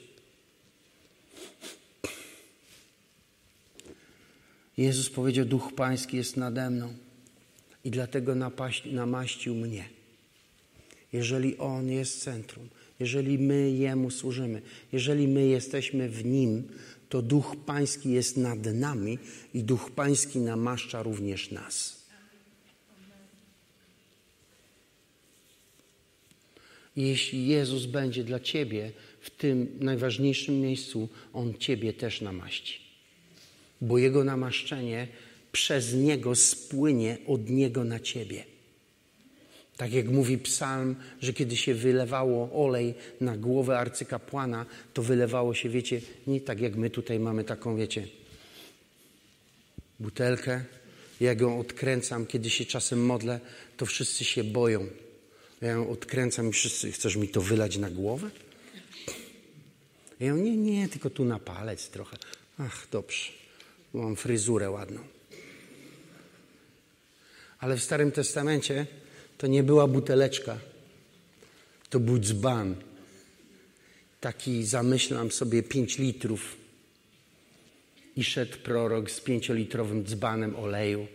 Jezus 4.76 5.10
powiedział: 5.10 5.44
Duch 5.44 5.72
Pański 5.76 6.16
jest 6.16 6.37
nade 6.37 6.70
mną 6.70 6.94
i 7.84 7.90
dlatego 7.90 8.34
napaść, 8.34 8.92
namaścił 8.92 9.54
mnie. 9.54 9.88
Jeżeli 11.12 11.58
On 11.58 11.88
jest 11.88 12.22
centrum, 12.22 12.68
jeżeli 13.00 13.38
my 13.38 13.70
Jemu 13.70 14.10
służymy, 14.10 14.62
jeżeli 14.92 15.28
my 15.28 15.46
jesteśmy 15.46 16.08
w 16.08 16.25
Nim, 16.25 16.68
to 17.08 17.22
Duch 17.22 17.56
Pański 17.66 18.10
jest 18.10 18.37
nad 18.37 18.66
nami 18.66 19.18
i 19.54 19.64
Duch 19.64 19.90
Pański 19.90 20.38
namaszcza 20.38 21.02
również 21.02 21.50
nas. 21.50 22.00
Jeśli 26.97 27.47
Jezus 27.47 27.87
będzie 27.87 28.25
dla 28.25 28.40
Ciebie 28.40 28.92
w 29.20 29.30
tym 29.30 29.68
najważniejszym 29.80 30.61
miejscu, 30.61 31.09
On 31.32 31.54
Ciebie 31.59 31.92
też 31.92 32.20
namaści. 32.20 32.80
Bo 33.80 33.99
Jego 33.99 34.25
namaszczenie 34.25 35.09
przez 35.52 35.94
Niego 35.94 36.35
spłynie 36.35 37.18
od 37.26 37.50
Niego 37.50 37.85
na 37.85 38.00
Ciebie. 38.00 38.44
Tak 39.76 39.92
jak 39.92 40.09
mówi 40.09 40.38
psalm, 40.38 40.97
że 41.20 41.32
kiedy 41.32 41.56
się 41.56 41.75
wylewało 41.75 42.64
olej 42.66 42.94
na 43.20 43.37
głowę 43.37 43.78
arcykapłana, 43.78 44.66
to 44.94 45.02
wylewało 45.02 45.54
się, 45.54 45.68
wiecie, 45.68 46.00
nie 46.26 46.40
tak 46.40 46.61
jak 46.61 46.76
my 46.76 46.90
tutaj 46.90 47.20
mamy 47.20 47.44
taką, 47.44 47.76
wiecie, 47.76 48.09
butelkę. 50.00 50.64
Jak 51.20 51.40
ją 51.40 51.61
odkręcam, 51.61 52.26
kiedy 52.26 52.50
się 52.50 52.64
czasem 52.64 53.06
modlę, 53.06 53.40
to 53.76 53.87
wszyscy 53.87 54.25
się 54.25 54.44
boją. 54.44 54.87
Ja 55.61 55.71
ją 55.71 55.90
odkręcam 55.90 56.49
i 56.49 56.52
wszyscy, 56.52 56.93
chcesz 56.93 57.17
mi 57.17 57.29
to 57.29 57.40
wylać 57.40 57.76
na 57.76 57.90
głowę? 57.90 58.31
Ja 60.21 60.35
mówię, 60.35 60.50
nie, 60.50 60.57
nie, 60.57 60.88
tylko 60.88 61.11
tu 61.11 61.25
na 61.25 61.38
palec 61.38 61.88
trochę. 61.88 62.17
Ach, 62.59 62.87
dobrze, 62.93 63.33
mam 63.95 64.17
fryzurę 64.17 64.71
ładną. 64.71 65.00
Ale 67.59 67.76
w 67.76 67.83
Starym 67.83 68.12
Testamencie 68.12 68.87
to 69.38 69.47
nie 69.47 69.62
była 69.62 69.87
buteleczka, 69.87 70.59
to 71.90 72.00
był 72.00 72.19
dzban. 72.19 72.75
Taki 74.21 74.64
zamyślam 74.64 75.31
sobie 75.31 75.62
pięć 75.62 75.99
litrów. 75.99 76.57
I 78.17 78.25
szedł 78.25 78.59
prorok 78.59 79.11
z 79.11 79.21
pięciolitrowym 79.21 80.05
dzbanem 80.05 80.57
oleju 80.57 81.07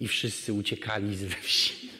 i 0.00 0.08
wszyscy 0.08 0.52
uciekali 0.52 1.16
ze 1.16 1.28
wsi. 1.28 1.93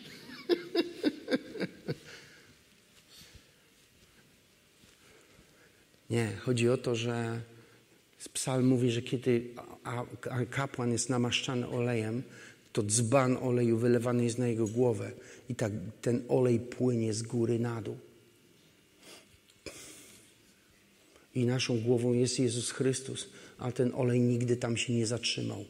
Nie, 6.14 6.36
chodzi 6.36 6.68
o 6.68 6.76
to, 6.76 6.94
że 6.94 7.40
psalm 8.32 8.66
mówi, 8.66 8.90
że 8.90 9.02
kiedy 9.02 9.54
kapłan 10.50 10.92
jest 10.92 11.10
namaszczany 11.10 11.68
olejem, 11.68 12.22
to 12.72 12.82
dzban 12.82 13.36
oleju 13.36 13.78
wylewany 13.78 14.24
jest 14.24 14.38
na 14.38 14.48
jego 14.48 14.66
głowę 14.66 15.12
i 15.48 15.54
tak 15.54 15.72
ten 16.02 16.24
olej 16.28 16.60
płynie 16.60 17.14
z 17.14 17.22
góry 17.22 17.58
na 17.58 17.82
dół. 17.82 17.98
I 21.34 21.46
naszą 21.46 21.80
głową 21.80 22.12
jest 22.12 22.38
Jezus 22.38 22.70
Chrystus, 22.70 23.28
a 23.58 23.72
ten 23.72 23.92
olej 23.94 24.20
nigdy 24.20 24.56
tam 24.56 24.76
się 24.76 24.92
nie 24.92 25.06
zatrzymał, 25.06 25.64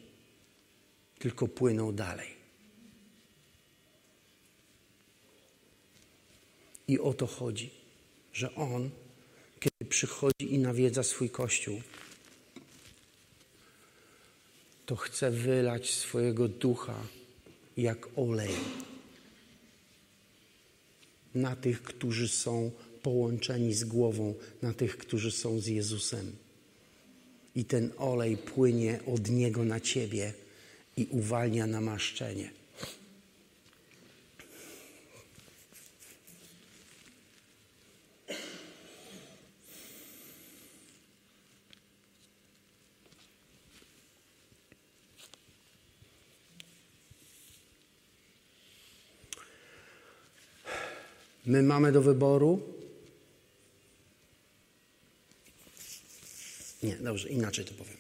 tylko 1.18 1.48
płynął 1.48 1.92
dalej. 1.92 2.28
I 6.88 6.98
o 6.98 7.14
to 7.14 7.26
chodzi, 7.26 7.70
że 8.32 8.54
On, 8.54 8.90
przychodzi 9.94 10.54
i 10.54 10.58
nawiedza 10.58 11.02
swój 11.02 11.30
Kościół, 11.30 11.80
to 14.86 14.96
chce 14.96 15.30
wylać 15.30 15.90
swojego 15.90 16.48
ducha 16.48 17.06
jak 17.76 18.08
olej 18.16 18.50
na 21.34 21.56
tych, 21.56 21.82
którzy 21.82 22.28
są 22.28 22.70
połączeni 23.02 23.74
z 23.74 23.84
głową, 23.84 24.34
na 24.62 24.72
tych, 24.72 24.96
którzy 24.96 25.30
są 25.30 25.60
z 25.60 25.66
Jezusem. 25.66 26.36
I 27.56 27.64
ten 27.64 27.90
olej 27.98 28.36
płynie 28.36 29.00
od 29.14 29.30
Niego 29.30 29.64
na 29.64 29.80
Ciebie 29.80 30.32
i 30.96 31.06
uwalnia 31.10 31.66
namaszczenie. 31.66 32.50
My 51.46 51.62
mamy 51.62 51.92
do 51.92 52.02
wyboru. 52.02 52.62
Nie, 56.82 56.96
dobrze, 56.96 57.28
inaczej 57.28 57.64
to 57.64 57.74
powiem. 57.74 57.96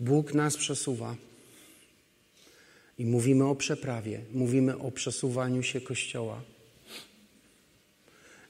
Bóg 0.00 0.34
nas 0.34 0.56
przesuwa 0.56 1.16
i 2.98 3.04
mówimy 3.04 3.44
o 3.44 3.54
przeprawie, 3.54 4.20
mówimy 4.32 4.78
o 4.78 4.90
przesuwaniu 4.90 5.62
się 5.62 5.80
Kościoła. 5.80 6.42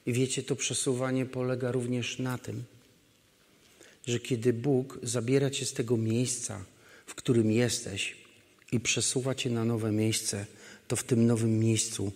I 0.06 0.12
wiecie, 0.12 0.42
to 0.42 0.56
przesuwanie 0.56 1.26
polega 1.26 1.72
również 1.72 2.18
na 2.18 2.38
tym, 2.38 2.64
że 4.06 4.20
kiedy 4.20 4.52
Bóg 4.52 4.98
zabiera 5.02 5.50
cię 5.50 5.66
z 5.66 5.72
tego 5.72 5.96
miejsca, 5.96 6.64
w 7.06 7.14
którym 7.14 7.50
jesteś 7.50 8.16
i 8.72 8.80
przesuwa 8.80 9.34
cię 9.34 9.50
na 9.50 9.64
nowe 9.64 9.92
miejsce, 9.92 10.46
to 10.88 10.96
w 10.96 11.04
tym 11.04 11.26
nowym 11.26 11.58
miejscu 11.58 12.12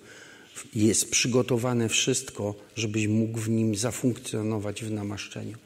jest 0.74 1.10
przygotowane 1.10 1.88
wszystko, 1.88 2.54
żebyś 2.76 3.06
mógł 3.06 3.38
w 3.38 3.48
nim 3.48 3.74
zafunkcjonować 3.74 4.84
w 4.84 4.90
namaszczeniu. 4.90 5.58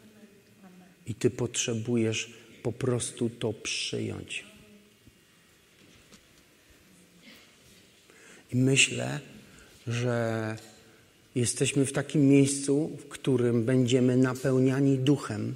I 1.06 1.14
ty 1.14 1.30
potrzebujesz 1.30 2.30
po 2.62 2.72
prostu 2.72 3.30
to 3.30 3.52
przyjąć. 3.52 4.44
I 8.52 8.56
myślę, 8.56 9.20
że 9.86 10.56
jesteśmy 11.34 11.86
w 11.86 11.92
takim 11.92 12.28
miejscu, 12.28 12.90
w 12.98 13.08
którym 13.08 13.64
będziemy 13.64 14.16
napełniani 14.16 14.98
duchem, 14.98 15.54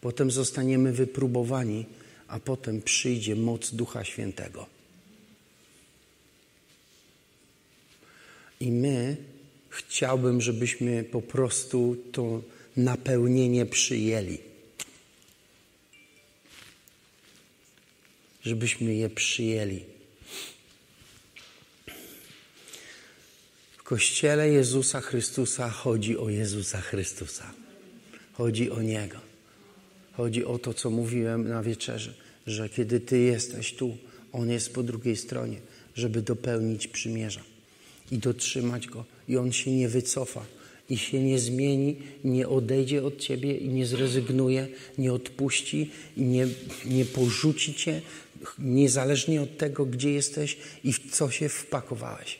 potem 0.00 0.30
zostaniemy 0.30 0.92
wypróbowani, 0.92 1.86
a 2.28 2.40
potem 2.40 2.82
przyjdzie 2.82 3.36
moc 3.36 3.74
Ducha 3.74 4.04
Świętego. 4.04 4.77
I 8.60 8.72
my 8.72 9.16
chciałbym, 9.68 10.40
żebyśmy 10.40 11.04
po 11.04 11.22
prostu 11.22 11.96
to 12.12 12.42
napełnienie 12.76 13.66
przyjęli. 13.66 14.38
Żebyśmy 18.42 18.94
je 18.94 19.10
przyjęli. 19.10 19.84
W 23.78 23.82
Kościele 23.82 24.48
Jezusa 24.48 25.00
Chrystusa 25.00 25.70
chodzi 25.70 26.18
o 26.18 26.28
Jezusa 26.28 26.80
Chrystusa. 26.80 27.52
Chodzi 28.32 28.70
o 28.70 28.82
Niego. 28.82 29.18
Chodzi 30.12 30.44
o 30.44 30.58
to, 30.58 30.74
co 30.74 30.90
mówiłem 30.90 31.48
na 31.48 31.62
wieczerzy, 31.62 32.14
że 32.46 32.68
kiedy 32.68 33.00
Ty 33.00 33.18
jesteś 33.18 33.74
tu, 33.74 33.96
On 34.32 34.50
jest 34.50 34.74
po 34.74 34.82
drugiej 34.82 35.16
stronie, 35.16 35.60
żeby 35.94 36.22
dopełnić 36.22 36.88
przymierza 36.88 37.47
i 38.10 38.18
dotrzymać 38.18 38.86
go. 38.86 39.04
I 39.28 39.36
on 39.36 39.52
się 39.52 39.72
nie 39.72 39.88
wycofa, 39.88 40.44
i 40.90 40.98
się 40.98 41.22
nie 41.22 41.38
zmieni, 41.38 41.96
nie 42.24 42.48
odejdzie 42.48 43.04
od 43.04 43.18
ciebie, 43.18 43.56
i 43.56 43.68
nie 43.68 43.86
zrezygnuje, 43.86 44.68
nie 44.98 45.12
odpuści, 45.12 45.90
nie, 46.16 46.46
nie 46.84 47.04
porzuci 47.04 47.74
cię, 47.74 48.02
niezależnie 48.58 49.42
od 49.42 49.56
tego, 49.56 49.86
gdzie 49.86 50.12
jesteś 50.12 50.56
i 50.84 50.92
w 50.92 51.10
co 51.10 51.30
się 51.30 51.48
wpakowałeś. 51.48 52.38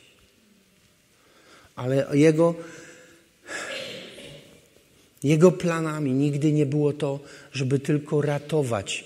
Ale 1.75 2.07
jego, 2.13 2.55
jego 5.23 5.51
planami 5.51 6.11
nigdy 6.11 6.51
nie 6.51 6.65
było 6.65 6.93
to, 6.93 7.19
żeby 7.51 7.79
tylko 7.79 8.21
ratować. 8.21 9.03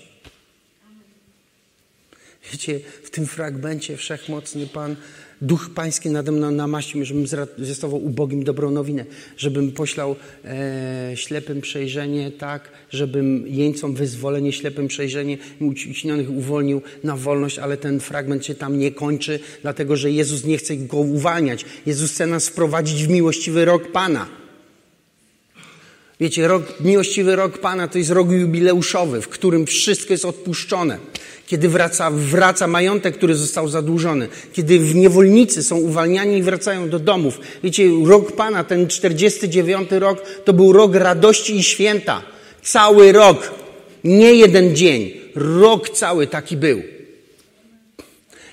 Wiecie, 2.52 2.80
w 3.02 3.10
tym 3.10 3.26
fragmencie 3.26 3.96
wszechmocny 3.96 4.66
Pan 4.66 4.96
Duch 5.44 5.70
Pański 5.74 6.10
nade 6.10 6.32
mną 6.32 6.50
namaścił 6.50 7.04
żebym 7.04 7.26
zwiastował 7.58 8.04
ubogim 8.04 8.44
dobrą 8.44 8.70
nowinę, 8.70 9.04
żebym 9.36 9.72
poślał 9.72 10.16
e, 10.44 11.12
ślepym 11.14 11.60
przejrzenie, 11.60 12.30
tak, 12.30 12.70
żebym 12.90 13.44
jeńcom 13.46 13.94
wyzwolenie, 13.94 14.52
ślepym 14.52 14.88
przejrzenie, 14.88 15.38
ucinionych 15.60 16.30
uwolnił 16.30 16.82
na 17.04 17.16
wolność, 17.16 17.58
ale 17.58 17.76
ten 17.76 18.00
fragment 18.00 18.46
się 18.46 18.54
tam 18.54 18.78
nie 18.78 18.92
kończy, 18.92 19.40
dlatego 19.62 19.96
że 19.96 20.10
Jezus 20.10 20.44
nie 20.44 20.58
chce 20.58 20.76
go 20.76 20.96
uwalniać. 20.96 21.64
Jezus 21.86 22.12
chce 22.12 22.26
nas 22.26 22.48
wprowadzić 22.48 23.04
w 23.04 23.08
miłościwy 23.08 23.64
rok 23.64 23.92
Pana. 23.92 24.26
Wiecie, 26.20 26.48
rok, 26.48 26.80
miłościwy 26.80 27.36
rok 27.36 27.58
Pana 27.58 27.88
to 27.88 27.98
jest 27.98 28.10
rok 28.10 28.30
jubileuszowy, 28.30 29.20
w 29.20 29.28
którym 29.28 29.66
wszystko 29.66 30.12
jest 30.12 30.24
odpuszczone 30.24 30.98
kiedy 31.46 31.68
wraca, 31.68 32.10
wraca 32.10 32.66
majątek, 32.66 33.16
który 33.16 33.34
został 33.34 33.68
zadłużony, 33.68 34.28
kiedy 34.52 34.78
w 34.78 34.94
niewolnicy 34.94 35.62
są 35.62 35.76
uwalniani 35.76 36.38
i 36.38 36.42
wracają 36.42 36.88
do 36.88 36.98
domów. 36.98 37.40
Wiecie, 37.64 37.88
rok 38.04 38.32
Pana, 38.32 38.64
ten 38.64 38.86
49 38.86 39.90
rok, 39.90 40.22
to 40.44 40.52
był 40.52 40.72
rok 40.72 40.94
radości 40.94 41.56
i 41.56 41.62
święta. 41.62 42.22
Cały 42.62 43.12
rok, 43.12 43.50
nie 44.04 44.34
jeden 44.34 44.76
dzień, 44.76 45.12
rok 45.34 45.90
cały 45.90 46.26
taki 46.26 46.56
był. 46.56 46.82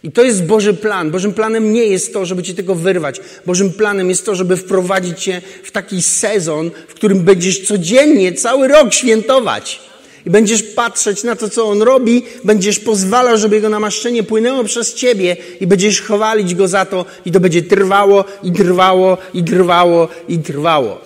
I 0.03 0.11
to 0.11 0.23
jest 0.23 0.45
Boży 0.45 0.73
plan. 0.73 1.11
Bożym 1.11 1.33
planem 1.33 1.73
nie 1.73 1.85
jest 1.85 2.13
to, 2.13 2.25
żeby 2.25 2.43
cię 2.43 2.53
tego 2.53 2.75
wyrwać. 2.75 3.21
Bożym 3.45 3.73
planem 3.73 4.09
jest 4.09 4.25
to, 4.25 4.35
żeby 4.35 4.57
wprowadzić 4.57 5.23
cię 5.23 5.41
w 5.63 5.71
taki 5.71 6.01
sezon, 6.01 6.71
w 6.87 6.93
którym 6.93 7.19
będziesz 7.19 7.59
codziennie, 7.59 8.33
cały 8.33 8.67
rok 8.67 8.93
świętować. 8.93 9.90
I 10.25 10.29
będziesz 10.29 10.63
patrzeć 10.63 11.23
na 11.23 11.35
to, 11.35 11.49
co 11.49 11.65
On 11.65 11.81
robi, 11.81 12.23
będziesz 12.43 12.79
pozwalał, 12.79 13.37
żeby 13.37 13.55
Jego 13.55 13.69
namaszczenie 13.69 14.23
płynęło 14.23 14.63
przez 14.63 14.93
Ciebie 14.93 15.37
i 15.59 15.67
będziesz 15.67 16.01
chwalić 16.01 16.55
Go 16.55 16.67
za 16.67 16.85
to 16.85 17.05
i 17.25 17.31
to 17.31 17.39
będzie 17.39 17.63
trwało 17.63 18.25
i 18.43 18.51
trwało 18.51 19.17
i 19.33 19.43
trwało 19.43 20.07
i 20.27 20.39
trwało. 20.39 21.01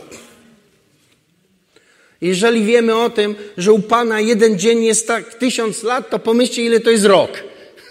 Jeżeli 2.21 2.65
wiemy 2.65 2.95
o 2.95 3.09
tym, 3.09 3.35
że 3.57 3.73
u 3.73 3.79
Pana 3.79 4.19
jeden 4.19 4.59
dzień 4.59 4.83
jest 4.83 5.07
tak 5.07 5.33
tysiąc 5.33 5.83
lat, 5.83 6.09
to 6.09 6.19
pomyślcie, 6.19 6.63
ile 6.63 6.79
to 6.79 6.91
jest 6.91 7.05
rok. 7.05 7.43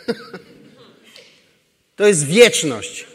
to 1.97 2.07
jest 2.07 2.27
wieczność. 2.27 3.07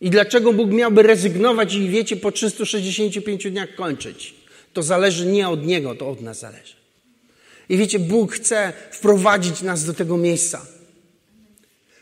I 0.00 0.10
dlaczego 0.10 0.52
Bóg 0.52 0.70
miałby 0.70 1.02
rezygnować 1.02 1.74
i 1.74 1.88
wiecie, 1.88 2.16
po 2.16 2.32
365 2.32 3.50
dniach 3.50 3.74
kończyć? 3.74 4.37
To 4.72 4.82
zależy 4.82 5.26
nie 5.26 5.48
od 5.48 5.66
Niego, 5.66 5.94
to 5.94 6.08
od 6.08 6.20
nas 6.20 6.38
zależy. 6.38 6.74
I 7.68 7.76
wiecie, 7.76 7.98
Bóg 7.98 8.32
chce 8.32 8.72
wprowadzić 8.90 9.62
nas 9.62 9.84
do 9.84 9.94
tego 9.94 10.16
miejsca. 10.16 10.66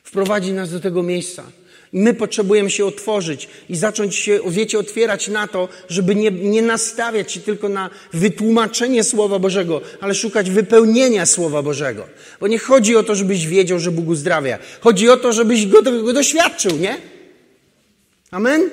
Wprowadzić 0.03 0.53
nas 0.53 0.71
do 0.71 0.81
tego 0.81 1.03
miejsca. 1.03 1.45
I 1.93 1.99
my 1.99 2.15
potrzebujemy 2.15 2.71
się 2.71 2.87
otworzyć 2.87 3.49
i 3.69 3.77
zacząć 3.77 4.17
się, 4.17 4.41
wiecie, 4.49 4.79
otwierać 4.79 5.29
na 5.29 5.47
to, 5.47 5.69
żeby 5.89 6.15
nie, 6.15 6.31
nie 6.31 6.63
nastawiać 6.63 7.33
się 7.33 7.41
tylko 7.41 7.69
na 7.69 7.91
wytłumaczenie 8.13 9.05
Słowa 9.05 9.39
Bożego, 9.39 9.81
ale 10.01 10.15
szukać 10.15 10.51
wypełnienia 10.51 11.27
Słowa 11.27 11.63
Bożego. 11.63 12.09
Bo 12.41 12.49
nie 12.49 12.59
chodzi 12.59 12.97
o 12.97 13.03
to, 13.03 13.15
żebyś 13.15 13.47
wiedział, 13.47 13.79
że 13.79 13.91
Bóg 13.91 14.09
uzdrawia. 14.09 14.59
Chodzi 14.81 15.09
o 15.09 15.17
to, 15.17 15.33
żebyś 15.33 15.67
go, 15.67 15.83
go 15.83 16.13
doświadczył, 16.13 16.77
nie? 16.77 16.97
Amen? 18.31 18.71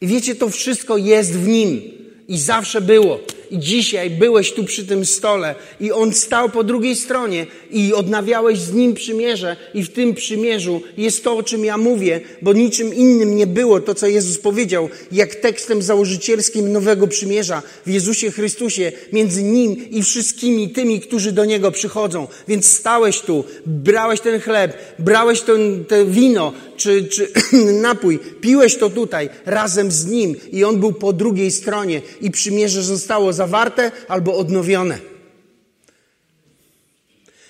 I 0.00 0.06
wiecie, 0.06 0.34
to 0.34 0.48
wszystko 0.48 0.96
jest 0.96 1.32
w 1.32 1.48
nim 1.48 1.82
i 2.28 2.38
zawsze 2.38 2.80
było. 2.80 3.18
I 3.50 3.58
dzisiaj 3.58 4.10
byłeś 4.10 4.52
tu 4.52 4.64
przy 4.64 4.86
tym 4.86 5.06
stole 5.06 5.54
i 5.80 5.92
on 5.92 6.12
stał 6.12 6.48
po 6.48 6.64
drugiej 6.64 6.96
stronie 6.96 7.46
i 7.70 7.94
odnawiałeś 7.94 8.58
z 8.58 8.72
nim 8.72 8.94
przymierze 8.94 9.56
i 9.74 9.82
w 9.82 9.92
tym 9.92 10.14
przymierzu 10.14 10.82
jest 10.96 11.24
to, 11.24 11.36
o 11.36 11.42
czym 11.42 11.64
ja 11.64 11.78
mówię, 11.78 12.20
bo 12.42 12.52
niczym 12.52 12.94
innym 12.94 13.36
nie 13.36 13.46
było 13.46 13.80
to, 13.80 13.94
co 13.94 14.06
Jezus 14.06 14.38
powiedział, 14.38 14.88
jak 15.12 15.34
tekstem 15.34 15.82
założycielskim 15.82 16.72
Nowego 16.72 17.06
Przymierza 17.06 17.62
w 17.86 17.90
Jezusie 17.90 18.30
Chrystusie 18.30 18.92
między 19.12 19.42
nim 19.42 19.90
i 19.90 20.02
wszystkimi 20.02 20.70
tymi, 20.70 21.00
którzy 21.00 21.32
do 21.32 21.44
Niego 21.44 21.70
przychodzą. 21.70 22.26
Więc 22.48 22.66
stałeś 22.66 23.20
tu, 23.20 23.44
brałeś 23.66 24.20
ten 24.20 24.40
chleb, 24.40 24.78
brałeś 24.98 25.40
ten, 25.40 25.84
te 25.84 26.04
wino 26.04 26.52
czy, 26.76 27.04
czy 27.04 27.28
napój, 27.82 28.18
piłeś 28.40 28.76
to 28.76 28.90
tutaj 28.90 29.28
razem 29.46 29.90
z 29.90 30.06
nim 30.06 30.36
i 30.52 30.64
on 30.64 30.80
był 30.80 30.92
po 30.92 31.12
drugiej 31.12 31.50
stronie 31.50 32.02
i 32.20 32.30
przymierze 32.30 32.82
zostało 32.82 33.32
zawarte 33.36 33.92
albo 34.08 34.38
odnowione. 34.38 34.98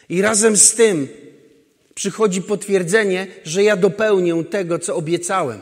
I 0.08 0.22
razem 0.22 0.56
z 0.56 0.74
tym 0.74 1.08
przychodzi 1.94 2.42
potwierdzenie, 2.42 3.26
że 3.44 3.62
ja 3.62 3.76
dopełnię 3.76 4.44
tego, 4.44 4.78
co 4.78 4.96
obiecałem. 4.96 5.60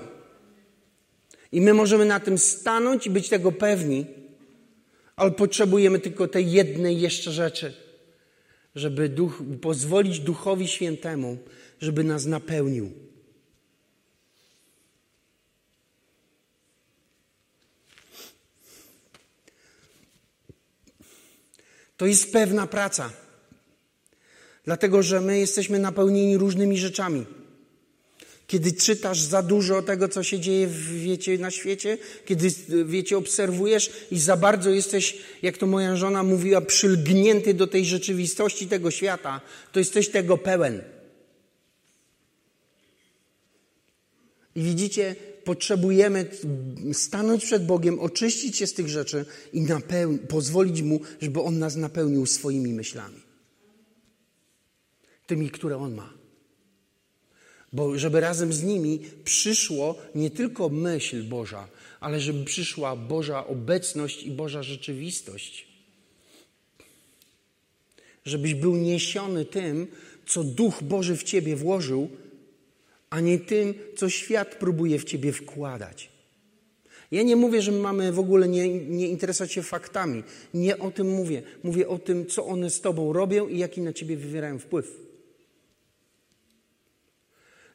I 1.52 1.60
my 1.60 1.74
możemy 1.74 2.04
na 2.04 2.20
tym 2.20 2.38
stanąć 2.38 3.06
i 3.06 3.10
być 3.10 3.28
tego 3.28 3.52
pewni, 3.52 4.06
ale 5.16 5.30
potrzebujemy 5.30 5.98
tylko 5.98 6.28
tej 6.28 6.52
jednej 6.52 7.00
jeszcze 7.00 7.30
rzeczy, 7.30 7.74
żeby 8.74 9.08
duch, 9.08 9.42
pozwolić 9.60 10.20
Duchowi 10.20 10.68
Świętemu, 10.68 11.38
żeby 11.80 12.04
nas 12.04 12.26
napełnił. 12.26 13.03
To 22.04 22.08
jest 22.08 22.32
pewna 22.32 22.66
praca. 22.66 23.12
Dlatego, 24.64 25.02
że 25.02 25.20
my 25.20 25.38
jesteśmy 25.38 25.78
napełnieni 25.78 26.38
różnymi 26.38 26.78
rzeczami. 26.78 27.26
Kiedy 28.46 28.72
czytasz 28.72 29.20
za 29.20 29.42
dużo 29.42 29.82
tego, 29.82 30.08
co 30.08 30.22
się 30.22 30.40
dzieje 30.40 30.66
w, 30.66 30.92
wiecie, 30.92 31.38
na 31.38 31.50
świecie, 31.50 31.98
kiedy 32.24 32.48
wiecie, 32.84 33.16
obserwujesz 33.16 33.90
i 34.10 34.18
za 34.18 34.36
bardzo 34.36 34.70
jesteś, 34.70 35.16
jak 35.42 35.58
to 35.58 35.66
moja 35.66 35.96
żona 35.96 36.22
mówiła, 36.22 36.60
przylgnięty 36.60 37.54
do 37.54 37.66
tej 37.66 37.84
rzeczywistości 37.84 38.66
tego 38.66 38.90
świata, 38.90 39.40
to 39.72 39.78
jesteś 39.78 40.08
tego 40.08 40.38
pełen. 40.38 40.82
I 44.54 44.62
widzicie, 44.62 45.16
potrzebujemy 45.44 46.26
stanąć 46.92 47.44
przed 47.44 47.66
Bogiem, 47.66 48.00
oczyścić 48.00 48.56
się 48.56 48.66
z 48.66 48.74
tych 48.74 48.88
rzeczy 48.88 49.24
i 49.52 49.66
pozwolić 50.28 50.82
Mu, 50.82 51.00
żeby 51.20 51.40
On 51.40 51.58
nas 51.58 51.76
napełnił 51.76 52.26
swoimi 52.26 52.72
myślami. 52.72 53.20
Tymi, 55.26 55.50
które 55.50 55.76
On 55.76 55.94
ma. 55.94 56.12
Bo 57.72 57.98
żeby 57.98 58.20
razem 58.20 58.52
z 58.52 58.62
nimi 58.62 59.00
przyszło 59.24 59.98
nie 60.14 60.30
tylko 60.30 60.68
myśl 60.68 61.24
Boża, 61.24 61.68
ale 62.00 62.20
żeby 62.20 62.44
przyszła 62.44 62.96
Boża 62.96 63.46
obecność 63.46 64.22
i 64.22 64.30
Boża 64.30 64.62
rzeczywistość. 64.62 65.66
Żebyś 68.24 68.54
był 68.54 68.76
niesiony 68.76 69.44
tym, 69.44 69.86
co 70.26 70.44
Duch 70.44 70.82
Boży 70.82 71.16
w 71.16 71.22
ciebie 71.22 71.56
włożył, 71.56 72.10
a 73.14 73.20
nie 73.20 73.38
tym, 73.38 73.74
co 73.96 74.08
świat 74.08 74.54
próbuje 74.54 74.98
w 74.98 75.04
ciebie 75.04 75.32
wkładać. 75.32 76.10
Ja 77.10 77.22
nie 77.22 77.36
mówię, 77.36 77.62
że 77.62 77.72
mamy 77.72 78.12
w 78.12 78.18
ogóle 78.18 78.48
nie, 78.48 78.68
nie 78.68 79.08
interesować 79.08 79.52
się 79.52 79.62
faktami. 79.62 80.22
Nie 80.54 80.78
o 80.78 80.90
tym 80.90 81.10
mówię. 81.10 81.42
Mówię 81.62 81.88
o 81.88 81.98
tym, 81.98 82.26
co 82.26 82.46
one 82.46 82.70
z 82.70 82.80
tobą 82.80 83.12
robią 83.12 83.48
i 83.48 83.58
jaki 83.58 83.80
na 83.80 83.92
ciebie 83.92 84.16
wywierają 84.16 84.58
wpływ. 84.58 85.00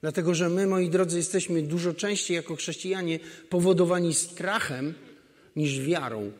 Dlatego, 0.02 0.36
że 0.36 0.49
my, 0.49 0.67
moi 0.67 0.89
drodzy, 0.89 1.17
jesteśmy 1.17 1.62
dużo 1.62 1.93
częściej 1.93 2.36
jako 2.36 2.56
chrześcijanie 2.56 3.19
powodowani 3.49 4.13
strachem 4.13 4.93
niż 5.56 5.82
wiarą. 5.82 6.32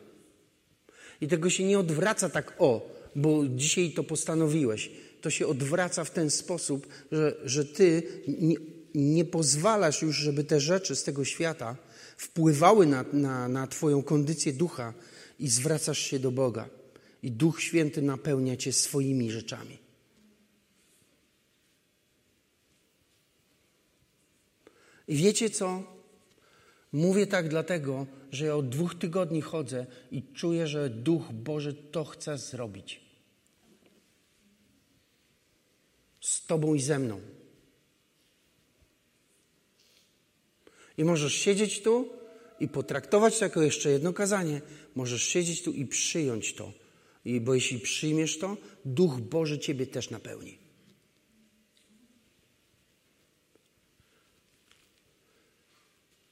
I 1.20 1.28
tego 1.28 1.50
się 1.50 1.64
nie 1.64 1.78
odwraca 1.78 2.28
tak 2.28 2.54
o, 2.58 2.90
bo 3.16 3.44
dzisiaj 3.48 3.90
to 3.90 4.04
postanowiłeś. 4.04 4.90
To 5.20 5.30
się 5.30 5.46
odwraca 5.46 6.04
w 6.04 6.10
ten 6.10 6.30
sposób, 6.30 6.86
że, 7.12 7.36
że 7.44 7.64
ty 7.64 8.02
nie, 8.94 9.24
pozwalasz 9.24 10.02
już, 10.02 10.16
żeby 10.16 10.44
te 10.44 10.60
rzeczy 10.60 10.96
z 10.96 11.04
tego 11.04 11.24
świata 11.24 11.76
wpływały 12.16 12.86
na, 12.86 13.04
na, 13.12 13.48
na 13.48 13.66
Twoją 13.66 14.02
kondycję 14.02 14.52
ducha 14.52 14.94
i 15.38 15.48
zwracasz 15.48 15.98
się 15.98 16.18
do 16.18 16.30
Boga. 16.30 16.68
I 17.22 17.30
Duch 17.30 17.62
Święty 17.62 18.02
napełnia 18.02 18.56
Cię 18.56 18.72
swoimi 18.72 19.30
rzeczami. 19.30 19.78
I 25.08 25.16
wiecie 25.16 25.50
co? 25.50 25.82
Mówię 26.92 27.26
tak 27.26 27.48
dlatego, 27.48 28.06
że 28.30 28.46
ja 28.46 28.56
od 28.56 28.68
dwóch 28.68 28.94
tygodni 28.94 29.40
chodzę 29.40 29.86
i 30.10 30.22
czuję, 30.22 30.66
że 30.66 30.90
Duch 30.90 31.32
Boży 31.32 31.74
to 31.74 32.04
chce 32.04 32.38
zrobić. 32.38 33.00
Z 36.20 36.46
Tobą 36.46 36.74
i 36.74 36.80
ze 36.80 36.98
mną. 36.98 37.20
I 41.00 41.04
możesz 41.04 41.34
siedzieć 41.34 41.82
tu 41.82 42.08
i 42.60 42.68
potraktować 42.68 43.38
to 43.38 43.44
jako 43.44 43.62
jeszcze 43.62 43.90
jedno 43.90 44.12
kazanie. 44.12 44.60
Możesz 44.94 45.22
siedzieć 45.22 45.62
tu 45.62 45.72
i 45.72 45.86
przyjąć 45.86 46.54
to. 46.54 46.72
I 47.24 47.40
bo 47.40 47.54
jeśli 47.54 47.78
przyjmiesz 47.78 48.38
to, 48.38 48.56
Duch 48.84 49.20
Boży 49.20 49.58
Ciebie 49.58 49.86
też 49.86 50.10
napełni. 50.10 50.58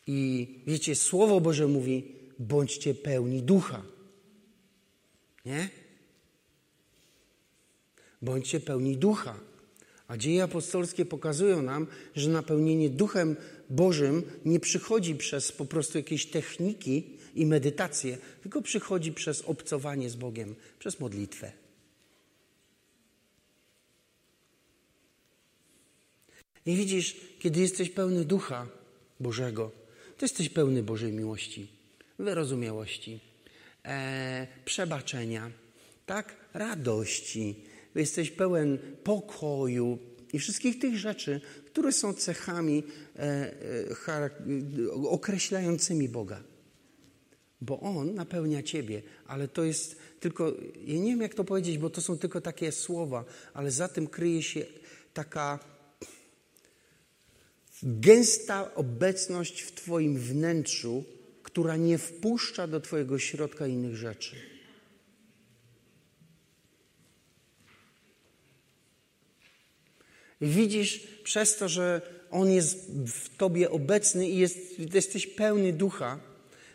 I 0.06 0.48
wiecie, 0.66 0.94
Słowo 0.94 1.40
Boże 1.40 1.66
mówi, 1.66 2.14
bądźcie 2.38 2.94
pełni 2.94 3.42
ducha. 3.42 3.82
Nie? 5.44 5.70
Bądźcie 8.22 8.60
pełni 8.60 8.96
ducha. 8.96 9.40
A 10.08 10.16
dzieje 10.16 10.42
apostolskie 10.42 11.04
pokazują 11.04 11.62
nam, 11.62 11.86
że 12.16 12.30
napełnienie 12.30 12.90
duchem 12.90 13.36
Bożym 13.70 14.22
nie 14.44 14.60
przychodzi 14.60 15.14
przez 15.14 15.52
po 15.52 15.64
prostu 15.64 15.98
jakieś 15.98 16.26
techniki 16.26 17.18
i 17.34 17.46
medytację, 17.46 18.18
tylko 18.42 18.62
przychodzi 18.62 19.12
przez 19.12 19.42
obcowanie 19.42 20.10
z 20.10 20.16
Bogiem, 20.16 20.54
przez 20.78 21.00
modlitwę. 21.00 21.52
I 26.66 26.76
widzisz, 26.76 27.16
kiedy 27.38 27.60
jesteś 27.60 27.90
pełny 27.90 28.24
ducha 28.24 28.66
Bożego, 29.20 29.70
to 30.18 30.24
jesteś 30.24 30.48
pełny 30.48 30.82
Bożej 30.82 31.12
miłości, 31.12 31.66
wyrozumiałości, 32.18 33.20
e, 33.84 34.46
przebaczenia, 34.64 35.50
tak? 36.06 36.36
Radości. 36.54 37.54
Jesteś 37.94 38.30
pełen 38.30 38.78
pokoju 39.04 39.98
i 40.32 40.38
wszystkich 40.38 40.78
tych 40.78 40.98
rzeczy, 40.98 41.40
które 41.78 41.92
są 41.92 42.14
cechami 42.14 42.82
e, 43.16 43.22
e, 44.08 44.90
określającymi 45.08 46.08
Boga. 46.08 46.42
Bo 47.60 47.80
On 47.80 48.14
napełnia 48.14 48.62
Ciebie, 48.62 49.02
ale 49.26 49.48
to 49.48 49.64
jest 49.64 49.96
tylko, 50.20 50.52
ja 50.86 50.98
nie 50.98 51.10
wiem 51.10 51.20
jak 51.20 51.34
to 51.34 51.44
powiedzieć, 51.44 51.78
bo 51.78 51.90
to 51.90 52.00
są 52.00 52.18
tylko 52.18 52.40
takie 52.40 52.72
słowa, 52.72 53.24
ale 53.54 53.70
za 53.70 53.88
tym 53.88 54.06
kryje 54.06 54.42
się 54.42 54.66
taka 55.14 55.58
gęsta 57.82 58.74
obecność 58.74 59.62
w 59.62 59.72
Twoim 59.72 60.18
wnętrzu, 60.18 61.04
która 61.42 61.76
nie 61.76 61.98
wpuszcza 61.98 62.66
do 62.66 62.80
Twojego 62.80 63.18
środka 63.18 63.66
innych 63.66 63.96
rzeczy. 63.96 64.36
Widzisz 70.40 71.00
przez 71.24 71.56
to, 71.56 71.68
że 71.68 72.02
On 72.30 72.50
jest 72.50 72.90
w 73.06 73.36
Tobie 73.36 73.70
obecny 73.70 74.28
i 74.28 74.36
jest, 74.38 74.58
jesteś 74.94 75.26
pełny 75.26 75.72
ducha, 75.72 76.20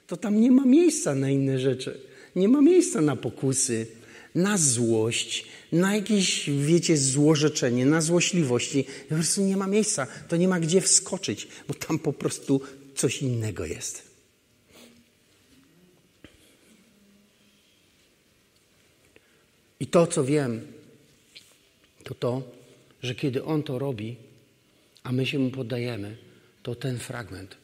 to 0.08 0.18
tam 0.18 0.42
nie 0.42 0.52
ma 0.52 0.66
miejsca 0.66 1.16
na 1.16 1.30
inne 1.30 1.60
rzeczy. 1.60 2.02
Nie 2.36 2.48
ma 2.48 2.62
miejsca 2.62 3.02
na 3.02 3.16
pokusy, 3.16 3.88
na 4.36 4.58
złość, 4.58 5.46
na 5.72 5.96
jakieś, 5.96 6.50
wiecie, 6.50 6.98
złorzeczenie, 6.98 7.86
na 7.86 8.02
złośliwości. 8.02 8.86
Po 9.10 9.16
prostu 9.16 9.42
nie 9.42 9.58
ma 9.58 9.68
miejsca. 9.68 10.08
To 10.28 10.38
nie 10.38 10.48
ma 10.48 10.60
gdzie 10.60 10.82
wskoczyć, 10.82 11.48
bo 11.68 11.74
tam 11.74 12.00
po 12.00 12.14
prostu 12.14 12.62
coś 12.96 13.22
innego 13.22 13.66
jest. 13.66 14.04
I 19.80 19.88
to, 19.88 20.08
co 20.08 20.24
wiem, 20.24 20.62
to 22.04 22.16
to, 22.16 22.42
że 23.04 23.16
kiedy 23.16 23.44
On 23.44 23.64
to 23.64 23.80
robi, 23.80 24.16
a 25.04 25.12
my 25.12 25.26
się 25.26 25.40
Mu 25.40 25.52
poddajemy, 25.52 26.18
to 26.64 26.76
ten 26.76 27.00
fragment 27.00 27.58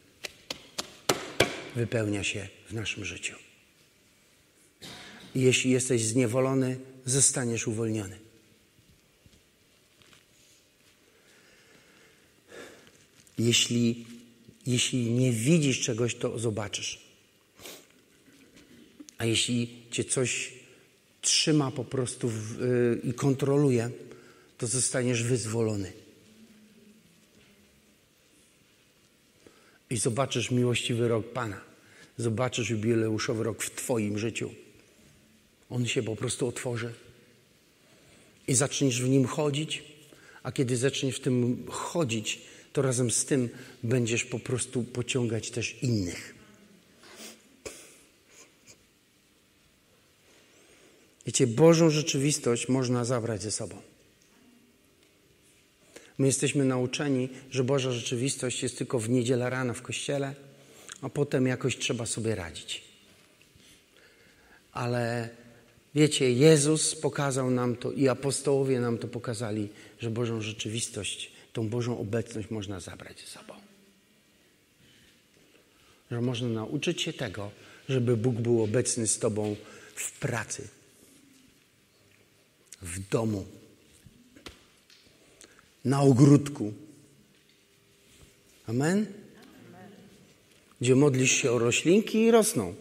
wypełnia 1.75 2.23
się 2.23 2.47
w 2.69 2.73
naszym 2.73 3.05
życiu. 3.05 3.35
I 5.35 5.41
jeśli 5.41 5.71
jesteś 5.71 6.03
zniewolony, 6.03 6.79
zostaniesz 7.05 7.67
uwolniony. 7.67 8.19
Jeśli, 13.37 14.05
jeśli 14.67 15.11
nie 15.11 15.31
widzisz 15.31 15.79
czegoś, 15.79 16.15
to 16.15 16.39
zobaczysz. 16.39 16.99
A 19.17 19.25
jeśli 19.25 19.69
cię 19.91 20.03
coś 20.03 20.53
trzyma 21.21 21.71
po 21.71 21.83
prostu 21.83 22.29
w, 22.29 22.59
yy, 22.59 23.01
i 23.03 23.13
kontroluje, 23.13 23.89
to 24.59 24.67
zostaniesz 24.67 25.23
wyzwolony. 25.23 25.91
I 29.89 29.97
zobaczysz 29.97 30.51
miłościwy 30.51 31.07
rok 31.07 31.33
Pana. 31.33 31.61
Zobaczysz 32.17 32.69
jubileuszowy 32.69 33.43
rok 33.43 33.63
w 33.63 33.75
Twoim 33.75 34.17
życiu. 34.17 34.51
On 35.69 35.87
się 35.87 36.03
po 36.03 36.15
prostu 36.15 36.47
otworzy. 36.47 36.93
I 38.47 38.55
zaczniesz 38.55 39.01
w 39.01 39.09
nim 39.09 39.25
chodzić, 39.25 39.83
a 40.43 40.51
kiedy 40.51 40.77
zaczniesz 40.77 41.15
w 41.15 41.19
tym 41.19 41.65
chodzić, 41.69 42.41
to 42.73 42.81
razem 42.81 43.11
z 43.11 43.25
tym 43.25 43.49
będziesz 43.83 44.25
po 44.25 44.39
prostu 44.39 44.83
pociągać 44.83 45.51
też 45.51 45.83
innych. 45.83 46.35
Wiecie, 51.25 51.47
Bożą 51.47 51.89
rzeczywistość 51.89 52.69
można 52.69 53.05
zabrać 53.05 53.41
ze 53.41 53.51
sobą. 53.51 53.81
My 56.19 56.27
jesteśmy 56.27 56.65
nauczeni, 56.65 57.29
że 57.51 57.63
Boża 57.63 57.91
rzeczywistość 57.91 58.63
jest 58.63 58.77
tylko 58.77 58.99
w 58.99 59.09
niedzielę 59.09 59.49
rano 59.49 59.73
w 59.73 59.81
kościele, 59.81 60.35
a 61.01 61.09
potem 61.09 61.47
jakoś 61.47 61.77
trzeba 61.77 62.05
sobie 62.05 62.35
radzić. 62.35 62.83
Ale 64.71 65.29
wiecie, 65.95 66.31
Jezus 66.31 66.95
pokazał 66.95 67.51
nam 67.51 67.75
to 67.75 67.91
i 67.91 68.07
apostołowie 68.07 68.79
nam 68.79 68.97
to 68.97 69.07
pokazali, 69.07 69.69
że 69.99 70.09
Bożą 70.09 70.41
rzeczywistość 70.41 71.31
tą 71.53 71.69
Bożą 71.69 71.99
obecność 71.99 72.49
można 72.49 72.79
zabrać 72.79 73.21
ze 73.21 73.27
sobą. 73.27 73.53
Że 76.11 76.21
można 76.21 76.49
nauczyć 76.49 77.01
się 77.01 77.13
tego, 77.13 77.51
żeby 77.89 78.17
Bóg 78.17 78.35
był 78.35 78.63
obecny 78.63 79.07
z 79.07 79.19
Tobą 79.19 79.55
w 79.95 80.19
pracy, 80.19 80.67
w 82.81 83.09
domu, 83.09 83.45
na 85.85 86.01
ogródku. 86.01 86.73
Amen? 88.67 89.05
Gdzie 90.81 90.95
modlisz 90.95 91.31
się 91.31 91.51
o 91.51 91.59
roślinki 91.59 92.21
i 92.21 92.31
rosną. 92.31 92.75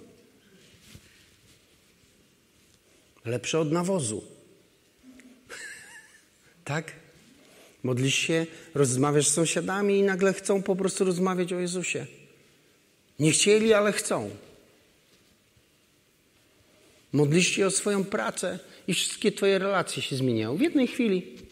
Lepsze 3.24 3.61
od 3.61 3.72
nawozu. 3.72 4.22
tak? 6.64 6.92
Modlisz 7.82 8.14
się, 8.14 8.46
rozmawiasz 8.74 9.28
z 9.28 9.34
sąsiadami 9.34 9.98
i 9.98 10.02
nagle 10.02 10.32
chcą 10.32 10.62
po 10.62 10.76
prostu 10.76 11.04
rozmawiać 11.04 11.52
o 11.52 11.58
Jezusie. 11.58 12.06
Nie 13.18 13.32
chcieli, 13.32 13.72
ale 13.72 13.92
chcą. 13.92 14.30
Modlisz 17.12 17.48
się 17.48 17.66
o 17.66 17.70
swoją 17.70 18.04
pracę 18.04 18.58
i 18.88 18.94
wszystkie 18.94 19.32
Twoje 19.32 19.58
relacje 19.58 20.02
się 20.02 20.16
zmieniają 20.16 20.56
w 20.56 20.61
jednej 20.61 20.87
chwili. 20.87 21.47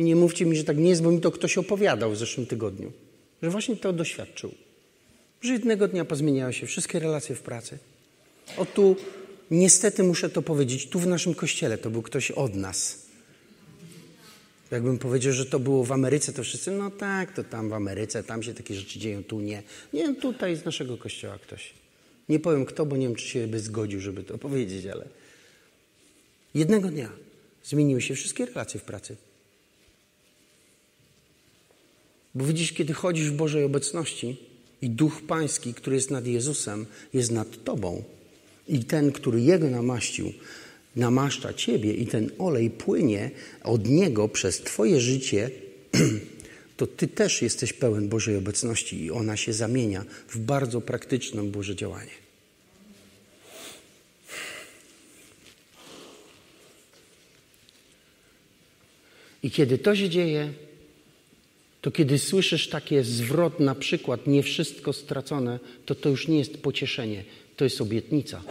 I 0.00 0.04
nie 0.04 0.16
mówcie 0.16 0.46
mi, 0.46 0.56
że 0.56 0.64
tak 0.64 0.78
nie 0.78 0.88
jest, 0.88 1.02
bo 1.02 1.10
mi 1.10 1.20
to 1.20 1.30
ktoś 1.30 1.58
opowiadał 1.58 2.10
w 2.10 2.16
zeszłym 2.16 2.46
tygodniu, 2.46 2.92
że 3.42 3.50
właśnie 3.50 3.76
to 3.76 3.92
doświadczył. 3.92 4.54
Że 5.40 5.52
jednego 5.52 5.88
dnia 5.88 6.04
pozmieniały 6.04 6.52
się 6.52 6.66
wszystkie 6.66 6.98
relacje 6.98 7.34
w 7.34 7.42
pracy. 7.42 7.78
O 8.56 8.64
tu, 8.64 8.96
niestety 9.50 10.02
muszę 10.02 10.30
to 10.30 10.42
powiedzieć, 10.42 10.88
tu 10.88 10.98
w 10.98 11.06
naszym 11.06 11.34
kościele 11.34 11.78
to 11.78 11.90
był 11.90 12.02
ktoś 12.02 12.30
od 12.30 12.54
nas. 12.54 13.06
Jakbym 14.70 14.98
powiedział, 14.98 15.32
że 15.32 15.46
to 15.46 15.58
było 15.58 15.84
w 15.84 15.92
Ameryce, 15.92 16.32
to 16.32 16.42
wszyscy, 16.42 16.70
no 16.70 16.90
tak, 16.90 17.34
to 17.34 17.44
tam 17.44 17.68
w 17.68 17.72
Ameryce, 17.72 18.24
tam 18.24 18.42
się 18.42 18.54
takie 18.54 18.74
rzeczy 18.74 18.98
dzieją, 18.98 19.24
tu 19.24 19.40
nie. 19.40 19.62
Nie, 19.92 20.14
tutaj 20.14 20.56
z 20.56 20.64
naszego 20.64 20.96
kościoła 20.96 21.38
ktoś. 21.38 21.74
Nie 22.28 22.38
powiem 22.38 22.64
kto, 22.64 22.86
bo 22.86 22.96
nie 22.96 23.06
wiem, 23.06 23.16
czy 23.16 23.28
się 23.28 23.46
by 23.46 23.60
zgodził, 23.60 24.00
żeby 24.00 24.22
to 24.22 24.38
powiedzieć, 24.48 24.86
ale 24.86 25.04
jednego 26.54 26.88
dnia 26.88 27.08
zmieniły 27.64 28.00
się 28.02 28.14
wszystkie 28.14 28.46
relacje 28.46 28.80
w 28.80 28.82
pracy. 28.82 29.16
Bo 32.34 32.44
widzisz, 32.44 32.72
kiedy 32.72 32.92
chodzisz 32.92 33.30
w 33.30 33.36
Bożej 33.36 33.64
obecności 33.64 34.36
i 34.82 34.90
Duch 34.90 35.22
Pański, 35.22 35.74
który 35.74 35.96
jest 35.96 36.10
nad 36.10 36.26
Jezusem, 36.26 36.86
jest 37.14 37.30
nad 37.30 37.64
Tobą 37.64 38.02
i 38.68 38.84
ten, 38.84 39.12
który 39.12 39.40
Jego 39.40 39.70
namaścił, 39.70 40.32
namaszcza 40.96 41.54
Ciebie 41.54 41.94
i 41.94 42.06
ten 42.06 42.30
olej 42.38 42.70
płynie 42.70 43.30
od 43.64 43.88
Niego 43.88 44.28
przez 44.28 44.58
Twoje 44.60 45.00
życie, 45.00 45.50
to 46.76 46.86
Ty 46.86 47.08
też 47.08 47.42
jesteś 47.42 47.72
pełen 47.72 48.08
Bożej 48.08 48.36
obecności 48.36 49.04
i 49.04 49.10
ona 49.10 49.36
się 49.36 49.52
zamienia 49.52 50.04
w 50.28 50.38
bardzo 50.38 50.80
praktyczne 50.80 51.42
Boże 51.42 51.76
działanie. 51.76 52.20
I 59.42 59.50
kiedy 59.50 59.78
to 59.78 59.96
się 59.96 60.08
dzieje, 60.08 60.52
to 61.80 61.90
kiedy 61.90 62.18
słyszysz 62.18 62.68
takie 62.68 63.04
zwrot, 63.04 63.60
na 63.60 63.74
przykład 63.74 64.26
nie 64.26 64.42
wszystko 64.42 64.92
stracone, 64.92 65.58
to 65.86 65.94
to 65.94 66.08
już 66.08 66.28
nie 66.28 66.38
jest 66.38 66.58
pocieszenie, 66.58 67.24
to 67.56 67.64
jest 67.64 67.80
obietnica. 67.80 68.42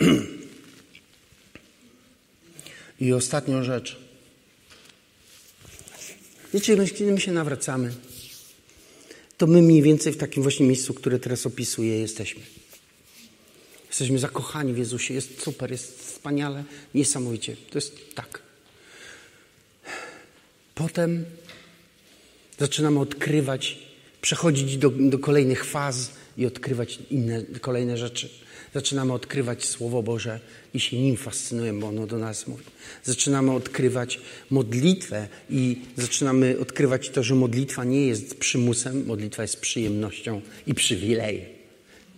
I 3.00 3.12
ostatnią 3.12 3.64
rzecz. 3.64 3.96
Wiecie, 6.54 6.76
kiedy 6.86 7.12
my 7.12 7.20
się 7.20 7.32
nawracamy, 7.32 7.94
to 9.38 9.46
my 9.46 9.62
mniej 9.62 9.82
więcej 9.82 10.12
w 10.12 10.16
takim 10.16 10.42
właśnie 10.42 10.66
miejscu, 10.66 10.94
które 10.94 11.18
teraz 11.18 11.46
opisuję, 11.46 11.98
jesteśmy. 11.98 12.55
Jesteśmy 13.96 14.18
zakochani 14.18 14.72
w 14.72 14.78
Jezusie, 14.78 15.14
jest 15.14 15.42
super, 15.42 15.70
jest 15.70 16.00
wspaniale, 16.00 16.64
niesamowicie. 16.94 17.56
To 17.70 17.78
jest 17.78 18.14
tak. 18.14 18.42
Potem 20.74 21.24
zaczynamy 22.58 23.00
odkrywać, 23.00 23.78
przechodzić 24.22 24.76
do, 24.76 24.90
do 24.90 25.18
kolejnych 25.18 25.64
faz 25.64 26.10
i 26.38 26.46
odkrywać 26.46 26.98
inne, 27.10 27.42
kolejne 27.60 27.96
rzeczy. 27.96 28.28
Zaczynamy 28.74 29.12
odkrywać 29.12 29.64
Słowo 29.64 30.02
Boże 30.02 30.40
i 30.74 30.80
się 30.80 30.96
nim 30.96 31.16
fascynujemy, 31.16 31.80
bo 31.80 31.88
ono 31.88 32.06
do 32.06 32.18
nas 32.18 32.46
mówi. 32.46 32.64
Zaczynamy 33.04 33.52
odkrywać 33.52 34.20
modlitwę 34.50 35.28
i 35.50 35.82
zaczynamy 35.96 36.58
odkrywać 36.60 37.10
to, 37.10 37.22
że 37.22 37.34
modlitwa 37.34 37.84
nie 37.84 38.06
jest 38.06 38.38
przymusem, 38.38 39.06
modlitwa 39.06 39.42
jest 39.42 39.60
przyjemnością 39.60 40.40
i 40.66 40.74
przywilejem. 40.74 41.46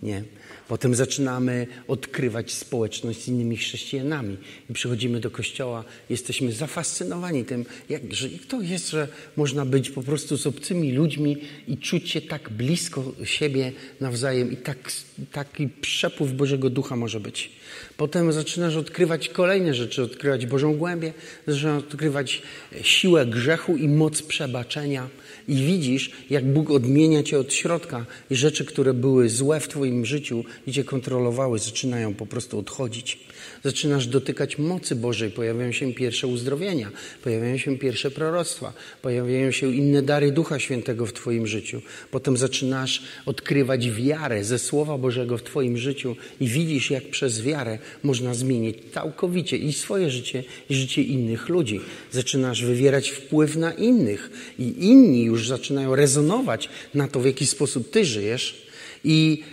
Nie? 0.03 0.23
Potem 0.69 0.95
zaczynamy 0.95 1.67
odkrywać 1.87 2.53
społeczność 2.53 3.23
z 3.23 3.27
innymi 3.27 3.57
chrześcijanami 3.57 4.37
i 4.69 4.73
przychodzimy 4.73 5.19
do 5.19 5.31
kościoła, 5.31 5.83
jesteśmy 6.09 6.51
zafascynowani 6.51 7.45
tym, 7.45 7.65
jak, 7.89 8.13
że 8.13 8.29
to 8.47 8.61
jest, 8.61 8.89
że 8.89 9.07
można 9.37 9.65
być 9.65 9.89
po 9.89 10.03
prostu 10.03 10.37
z 10.37 10.47
obcymi 10.47 10.91
ludźmi 10.91 11.37
i 11.67 11.77
czuć 11.77 12.09
się 12.09 12.21
tak 12.21 12.49
blisko 12.49 13.13
siebie 13.23 13.71
nawzajem 13.99 14.51
i 14.51 14.57
tak, 14.57 14.91
taki 15.31 15.67
przepływ 15.67 16.33
Bożego 16.33 16.69
Ducha 16.69 16.95
może 16.95 17.19
być. 17.19 17.51
Potem 17.97 18.33
zaczynasz 18.33 18.75
odkrywać 18.75 19.29
kolejne 19.29 19.73
rzeczy, 19.73 20.03
odkrywać 20.03 20.45
Bożą 20.45 20.77
głębię, 20.77 21.13
zaczynasz 21.47 21.83
odkrywać 21.83 22.41
siłę 22.81 23.25
grzechu 23.25 23.77
i 23.77 23.87
moc 23.87 24.21
przebaczenia 24.21 25.09
i 25.49 25.55
widzisz, 25.55 26.11
jak 26.29 26.45
Bóg 26.45 26.71
odmienia 26.71 27.23
cię 27.23 27.39
od 27.39 27.53
środka 27.53 28.05
i 28.31 28.35
rzeczy, 28.35 28.65
które 28.65 28.93
były 28.93 29.29
złe 29.29 29.59
w 29.59 29.67
twoim 29.67 30.05
życiu 30.05 30.43
i 30.67 30.71
cię 30.71 30.83
kontrolowały, 30.83 31.59
zaczynają 31.59 32.13
po 32.13 32.25
prostu 32.25 32.59
odchodzić. 32.59 33.19
Zaczynasz 33.63 34.07
dotykać 34.07 34.57
mocy 34.57 34.95
Bożej, 34.95 35.31
pojawiają 35.31 35.71
się 35.71 35.93
pierwsze 35.93 36.27
uzdrowienia, 36.27 36.91
pojawiają 37.23 37.57
się 37.57 37.77
pierwsze 37.77 38.11
proroctwa, 38.11 38.73
pojawiają 39.01 39.51
się 39.51 39.73
inne 39.75 40.01
dary 40.01 40.31
Ducha 40.31 40.59
Świętego 40.59 41.05
w 41.05 41.13
Twoim 41.13 41.47
życiu. 41.47 41.81
Potem 42.11 42.37
zaczynasz 42.37 43.03
odkrywać 43.25 43.91
wiarę 43.91 44.43
ze 44.43 44.59
Słowa 44.59 44.97
Bożego 44.97 45.37
w 45.37 45.43
Twoim 45.43 45.77
życiu 45.77 46.15
i 46.41 46.47
widzisz, 46.47 46.91
jak 46.91 47.09
przez 47.09 47.41
wiarę 47.41 47.79
można 48.03 48.33
zmienić 48.33 48.77
całkowicie 48.93 49.57
i 49.57 49.73
swoje 49.73 50.09
życie, 50.09 50.43
i 50.69 50.75
życie 50.75 51.01
innych 51.01 51.49
ludzi. 51.49 51.79
Zaczynasz 52.11 52.65
wywierać 52.65 53.09
wpływ 53.09 53.55
na 53.55 53.73
innych 53.73 54.29
i 54.59 54.85
inni 54.85 55.23
już 55.23 55.38
zaczynają 55.47 55.95
rezonować 55.95 56.69
na 56.93 57.07
to, 57.07 57.19
w 57.19 57.25
jaki 57.25 57.45
sposób 57.45 57.91
Ty 57.91 58.05
żyjesz. 58.05 58.67
I 59.03 59.43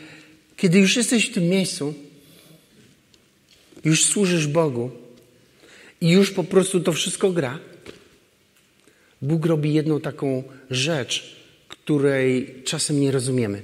kiedy 0.57 0.79
już 0.79 0.97
jesteś 0.97 1.31
w 1.31 1.35
tym 1.35 1.45
miejscu, 1.49 1.95
już 3.85 4.05
służysz 4.05 4.47
Bogu 4.47 4.91
i 6.01 6.11
już 6.11 6.31
po 6.31 6.45
prostu 6.45 6.81
to 6.81 6.93
wszystko 6.93 7.31
gra, 7.31 7.59
Bóg 9.23 9.47
robi 9.47 9.75
jedną 9.75 10.01
taką 10.01 10.43
rzecz, 10.71 11.37
której 11.69 12.55
czasem 12.65 13.01
nie 13.01 13.11
rozumiemy. 13.11 13.63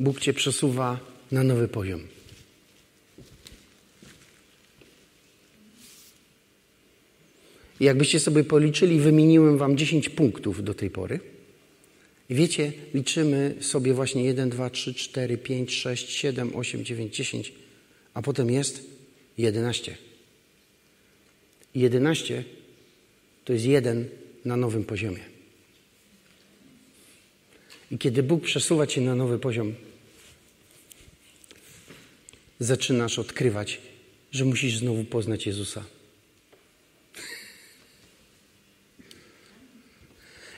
Bóg 0.00 0.20
cię 0.20 0.32
przesuwa 0.32 0.98
na 1.32 1.44
nowy 1.44 1.68
poziom. 1.68 2.13
Jakbyście 7.80 8.20
sobie 8.20 8.44
policzyli, 8.44 9.00
wymieniłem 9.00 9.58
wam 9.58 9.76
10 9.76 10.08
punktów 10.08 10.64
do 10.64 10.74
tej 10.74 10.90
pory. 10.90 11.20
I 12.30 12.34
wiecie, 12.34 12.72
liczymy 12.94 13.54
sobie 13.60 13.94
właśnie 13.94 14.24
1, 14.24 14.50
2, 14.50 14.70
3, 14.70 14.94
4, 14.94 15.38
5, 15.38 15.74
6, 15.74 16.10
7, 16.10 16.56
8, 16.56 16.84
9, 16.84 17.16
10, 17.16 17.52
a 18.14 18.22
potem 18.22 18.50
jest 18.50 18.84
11. 19.38 19.96
11 21.74 22.44
to 23.44 23.52
jest 23.52 23.64
jeden 23.64 24.08
na 24.44 24.56
nowym 24.56 24.84
poziomie. 24.84 25.20
I 27.90 27.98
kiedy 27.98 28.22
Bóg 28.22 28.42
przesuwa 28.42 28.86
cię 28.86 29.00
na 29.00 29.14
nowy 29.14 29.38
poziom, 29.38 29.74
zaczynasz 32.60 33.18
odkrywać, 33.18 33.80
że 34.32 34.44
musisz 34.44 34.78
znowu 34.78 35.04
poznać 35.04 35.46
Jezusa. 35.46 35.84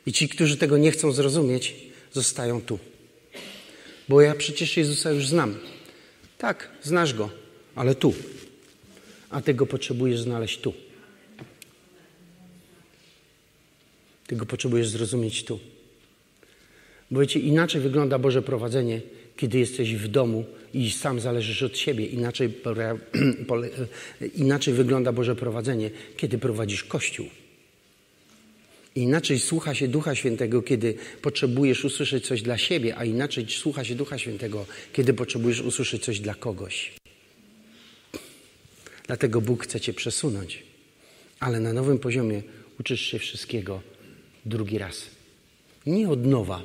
I 0.06 0.12
ci, 0.12 0.28
którzy 0.28 0.56
tego 0.56 0.78
nie 0.78 0.90
chcą 0.90 1.12
zrozumieć, 1.12 1.74
zostają 2.12 2.60
tu. 2.60 2.78
Bo 4.08 4.20
ja 4.20 4.34
przecież 4.34 4.76
Jezusa 4.76 5.10
już 5.10 5.28
znam. 5.28 5.58
Tak, 6.38 6.70
znasz 6.82 7.14
go, 7.14 7.30
ale 7.74 7.94
tu. 7.94 8.14
A 9.30 9.42
tego 9.42 9.66
potrzebujesz 9.66 10.20
znaleźć 10.20 10.58
tu. 10.60 10.72
Tego 14.26 14.46
potrzebujesz 14.46 14.88
zrozumieć 14.88 15.44
tu. 15.44 15.60
Bo 17.10 17.20
wiecie, 17.20 17.40
inaczej 17.40 17.80
wygląda 17.80 18.18
Boże 18.18 18.42
prowadzenie, 18.42 19.00
kiedy 19.36 19.58
jesteś 19.58 19.94
w 19.94 20.08
domu 20.08 20.44
i 20.74 20.90
sam 20.90 21.20
zależysz 21.20 21.62
od 21.62 21.78
siebie. 21.78 22.06
Inaczej, 22.06 22.54
inaczej 24.34 24.74
wygląda 24.74 25.12
Boże 25.12 25.36
prowadzenie, 25.36 25.90
kiedy 26.16 26.38
prowadzisz 26.38 26.84
Kościół. 26.84 27.26
Inaczej 28.96 29.38
słucha 29.38 29.74
się 29.74 29.88
Ducha 29.88 30.14
Świętego, 30.14 30.62
kiedy 30.62 30.94
potrzebujesz 31.22 31.84
usłyszeć 31.84 32.26
coś 32.26 32.42
dla 32.42 32.58
siebie, 32.58 32.96
a 32.96 33.04
inaczej 33.04 33.46
słucha 33.48 33.84
się 33.84 33.94
Ducha 33.94 34.18
Świętego, 34.18 34.66
kiedy 34.92 35.14
potrzebujesz 35.14 35.60
usłyszeć 35.60 36.04
coś 36.04 36.20
dla 36.20 36.34
kogoś. 36.34 36.92
Dlatego 39.06 39.40
Bóg 39.40 39.64
chce 39.64 39.80
Cię 39.80 39.92
przesunąć, 39.92 40.62
ale 41.40 41.60
na 41.60 41.72
nowym 41.72 41.98
poziomie 41.98 42.42
uczysz 42.80 43.00
się 43.00 43.18
wszystkiego 43.18 43.82
drugi 44.46 44.78
raz. 44.78 45.02
Nie 45.86 46.08
od 46.08 46.26
nowa, 46.26 46.62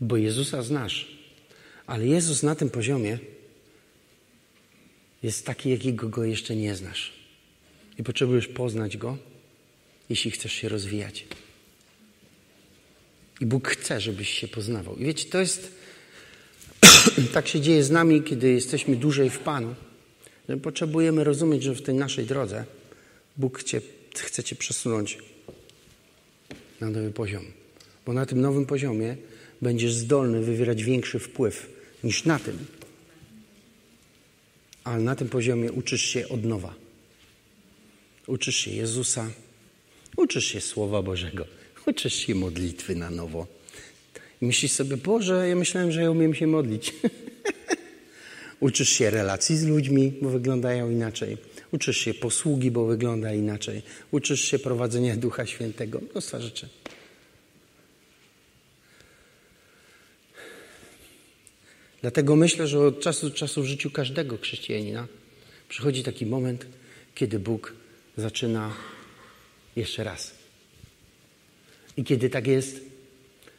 bo 0.00 0.16
Jezusa 0.16 0.62
znasz, 0.62 1.18
ale 1.86 2.06
Jezus 2.06 2.42
na 2.42 2.54
tym 2.54 2.70
poziomie 2.70 3.18
jest 5.22 5.46
taki, 5.46 5.70
jakiego 5.70 6.08
go 6.08 6.24
jeszcze 6.24 6.56
nie 6.56 6.74
znasz. 6.74 7.12
I 7.98 8.02
potrzebujesz 8.02 8.48
poznać 8.48 8.96
go, 8.96 9.18
jeśli 10.10 10.30
chcesz 10.30 10.52
się 10.52 10.68
rozwijać. 10.68 11.24
I 13.40 13.46
Bóg 13.46 13.68
chce, 13.68 14.00
żebyś 14.00 14.28
się 14.30 14.48
poznawał. 14.48 14.96
I 14.96 15.04
wiecie, 15.04 15.28
to 15.28 15.40
jest. 15.40 15.72
tak 17.32 17.48
się 17.48 17.60
dzieje 17.60 17.84
z 17.84 17.90
nami, 17.90 18.22
kiedy 18.22 18.52
jesteśmy 18.52 18.96
dłużej 18.96 19.30
w 19.30 19.38
Panu. 19.38 19.74
Że 20.48 20.56
potrzebujemy 20.56 21.24
rozumieć, 21.24 21.62
że 21.62 21.74
w 21.74 21.82
tej 21.82 21.94
naszej 21.94 22.24
drodze 22.24 22.64
Bóg 23.36 23.58
chce, 23.58 23.80
chce 24.16 24.44
Cię 24.44 24.56
przesunąć 24.56 25.18
na 26.80 26.90
nowy 26.90 27.10
poziom. 27.10 27.44
Bo 28.06 28.12
na 28.12 28.26
tym 28.26 28.40
nowym 28.40 28.66
poziomie 28.66 29.16
będziesz 29.62 29.94
zdolny 29.94 30.42
wywierać 30.42 30.82
większy 30.82 31.18
wpływ 31.18 31.70
niż 32.04 32.24
na 32.24 32.38
tym. 32.38 32.58
Ale 34.84 35.02
na 35.02 35.16
tym 35.16 35.28
poziomie 35.28 35.72
uczysz 35.72 36.02
się 36.02 36.28
od 36.28 36.44
nowa. 36.44 36.74
Uczysz 38.26 38.56
się 38.56 38.70
Jezusa, 38.70 39.30
uczysz 40.16 40.44
się 40.44 40.60
Słowa 40.60 41.02
Bożego, 41.02 41.46
uczysz 41.86 42.14
się 42.14 42.34
modlitwy 42.34 42.94
na 42.94 43.10
nowo. 43.10 43.46
I 44.42 44.46
myślisz 44.46 44.72
sobie, 44.72 44.96
Boże, 44.96 45.48
ja 45.48 45.56
myślałem, 45.56 45.92
że 45.92 46.02
ja 46.02 46.10
umiem 46.10 46.34
się 46.34 46.46
modlić. 46.46 46.94
uczysz 48.60 48.88
się 48.88 49.10
relacji 49.10 49.56
z 49.56 49.64
ludźmi, 49.64 50.12
bo 50.22 50.30
wyglądają 50.30 50.90
inaczej. 50.90 51.36
Uczysz 51.72 51.96
się 51.96 52.14
posługi, 52.14 52.70
bo 52.70 52.86
wygląda 52.86 53.32
inaczej. 53.32 53.82
Uczysz 54.10 54.40
się 54.40 54.58
prowadzenia 54.58 55.16
Ducha 55.16 55.46
Świętego. 55.46 56.00
Mnóstwo 56.10 56.40
rzeczy. 56.40 56.68
Dlatego 62.02 62.36
myślę, 62.36 62.66
że 62.66 62.80
od 62.80 63.00
czasu 63.00 63.28
do 63.30 63.34
czasu 63.34 63.62
w 63.62 63.66
życiu 63.66 63.90
każdego 63.90 64.38
chrześcijanina 64.38 65.06
przychodzi 65.68 66.02
taki 66.02 66.26
moment, 66.26 66.66
kiedy 67.14 67.38
Bóg 67.38 67.72
zaczyna 68.16 68.72
jeszcze 69.76 70.04
raz. 70.04 70.34
I 71.96 72.04
kiedy 72.04 72.30
tak 72.30 72.46
jest, 72.46 72.80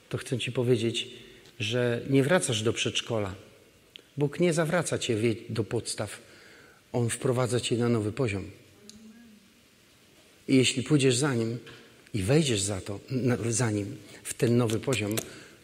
to 0.09 0.17
chcę 0.17 0.39
Ci 0.39 0.51
powiedzieć, 0.51 1.07
że 1.59 2.01
nie 2.09 2.23
wracasz 2.23 2.61
do 2.61 2.73
przedszkola. 2.73 3.35
Bóg 4.17 4.39
nie 4.39 4.53
zawraca 4.53 4.97
Cię 4.97 5.17
do 5.49 5.63
podstaw. 5.63 6.21
On 6.93 7.09
wprowadza 7.09 7.59
Cię 7.59 7.77
na 7.77 7.89
nowy 7.89 8.11
poziom. 8.11 8.51
I 10.47 10.55
jeśli 10.55 10.83
pójdziesz 10.83 11.15
za 11.15 11.35
Nim 11.35 11.57
i 12.13 12.23
wejdziesz 12.23 12.61
za, 12.61 12.81
to, 12.81 12.99
za 13.49 13.71
Nim 13.71 13.97
w 14.23 14.33
ten 14.33 14.57
nowy 14.57 14.79
poziom, 14.79 15.15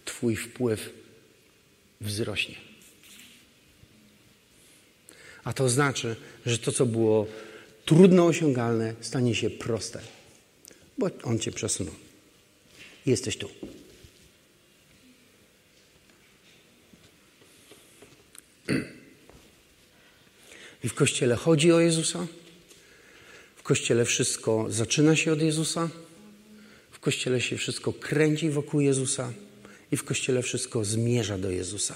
Twój 0.05 0.35
wpływ 0.35 0.89
wzrośnie. 2.01 2.55
A 5.43 5.53
to 5.53 5.69
znaczy, 5.69 6.15
że 6.45 6.57
to, 6.57 6.71
co 6.71 6.85
było 6.85 7.27
trudno 7.85 8.25
osiągalne, 8.25 8.93
stanie 9.01 9.35
się 9.35 9.49
proste, 9.49 9.99
bo 10.97 11.09
On 11.23 11.39
Cię 11.39 11.51
przesunął. 11.51 11.93
Jesteś 13.05 13.37
tu. 13.37 13.49
I 20.83 20.89
w 20.89 20.93
Kościele 20.93 21.35
chodzi 21.35 21.71
o 21.71 21.79
Jezusa. 21.79 22.27
W 23.55 23.63
Kościele 23.63 24.05
wszystko 24.05 24.65
zaczyna 24.69 25.15
się 25.15 25.33
od 25.33 25.41
Jezusa. 25.41 25.89
W 26.91 26.99
Kościele 26.99 27.41
się 27.41 27.57
wszystko 27.57 27.93
kręci 27.93 28.49
wokół 28.49 28.81
Jezusa. 28.81 29.33
I 29.91 29.97
w 29.97 30.03
Kościele 30.03 30.41
wszystko 30.41 30.85
zmierza 30.85 31.37
do 31.37 31.51
Jezusa. 31.51 31.95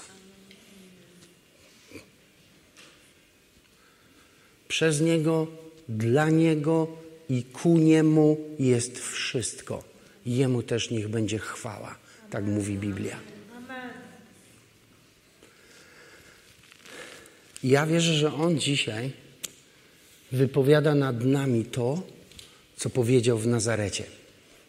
Przez 4.68 5.00
Niego, 5.00 5.46
dla 5.88 6.30
Niego 6.30 6.96
i 7.28 7.42
ku 7.42 7.78
Niemu 7.78 8.36
jest 8.58 8.98
wszystko. 8.98 9.84
Jemu 10.26 10.62
też 10.62 10.90
niech 10.90 11.08
będzie 11.08 11.38
chwała. 11.38 11.98
Tak 12.30 12.44
mówi 12.44 12.78
Biblia. 12.78 13.16
Ja 17.64 17.86
wierzę, 17.86 18.14
że 18.14 18.34
On 18.34 18.58
dzisiaj 18.58 19.12
wypowiada 20.32 20.94
nad 20.94 21.24
nami 21.24 21.64
to, 21.64 22.02
co 22.76 22.90
powiedział 22.90 23.38
w 23.38 23.46
Nazarecie. 23.46 24.04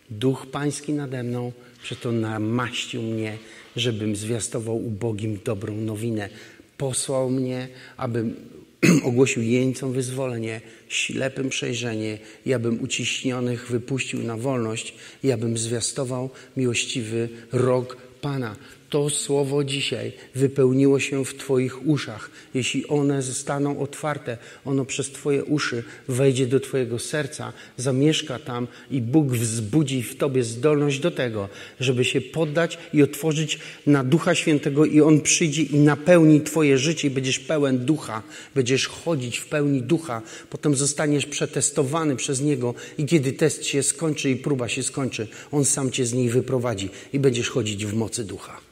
Duch 0.09 0.47
Pański 0.51 0.93
nade 0.93 1.23
mną, 1.23 1.51
przeto 1.83 2.11
namaścił 2.11 3.01
mnie, 3.01 3.37
żebym 3.75 4.15
zwiastował 4.15 4.85
ubogim 4.85 5.39
dobrą 5.45 5.75
nowinę. 5.75 6.29
Posłał 6.77 7.29
mnie, 7.29 7.67
abym 7.97 8.35
ogłosił 9.03 9.43
jeńcom 9.43 9.93
wyzwolenie, 9.93 10.61
ślepym 10.89 11.49
przejrzenie, 11.49 12.17
i 12.45 12.53
abym 12.53 12.81
uciśnionych 12.81 13.67
wypuścił 13.67 14.23
na 14.23 14.37
wolność, 14.37 14.93
i 15.23 15.31
abym 15.31 15.57
zwiastował 15.57 16.29
miłościwy 16.57 17.29
rok 17.51 17.97
Pana 18.21 18.55
to 18.89 19.09
słowo 19.09 19.63
dzisiaj 19.63 20.11
wypełniło 20.35 20.99
się 20.99 21.25
w 21.25 21.35
Twoich 21.35 21.87
uszach. 21.87 22.31
Jeśli 22.53 22.87
one 22.87 23.21
zostaną 23.21 23.79
otwarte, 23.79 24.37
ono 24.65 24.85
przez 24.85 25.09
Twoje 25.09 25.43
uszy 25.43 25.83
wejdzie 26.07 26.47
do 26.47 26.59
Twojego 26.59 26.99
serca, 26.99 27.53
zamieszka 27.77 28.39
tam 28.39 28.67
i 28.91 29.01
Bóg 29.01 29.27
wzbudzi 29.27 30.03
w 30.03 30.17
Tobie 30.17 30.43
zdolność 30.43 30.99
do 30.99 31.11
tego, 31.11 31.49
żeby 31.79 32.05
się 32.05 32.21
poddać 32.21 32.77
i 32.93 33.03
otworzyć 33.03 33.59
na 33.87 34.03
Ducha 34.03 34.35
Świętego 34.35 34.85
i 34.85 35.01
On 35.01 35.21
przyjdzie 35.21 35.63
i 35.63 35.79
napełni 35.79 36.41
Twoje 36.41 36.77
życie 36.77 37.07
i 37.07 37.11
będziesz 37.11 37.39
pełen 37.39 37.85
Ducha. 37.85 38.23
Będziesz 38.55 38.87
chodzić 38.87 39.37
w 39.37 39.45
pełni 39.45 39.81
Ducha. 39.81 40.21
Potem 40.49 40.75
zostaniesz 40.75 41.25
przetestowany 41.25 42.15
przez 42.15 42.41
Niego 42.41 42.73
i 42.97 43.05
kiedy 43.05 43.33
test 43.33 43.65
się 43.65 43.83
skończy 43.83 44.29
i 44.29 44.35
próba 44.35 44.67
się 44.67 44.83
skończy, 44.83 45.27
On 45.51 45.65
sam 45.65 45.91
Cię 45.91 46.05
z 46.05 46.13
niej 46.13 46.29
wyprowadzi 46.29 46.89
i 47.13 47.19
będziesz 47.19 47.49
chodzić 47.49 47.85
w 47.85 47.93
mocy 47.93 48.23
Ducha. 48.23 48.69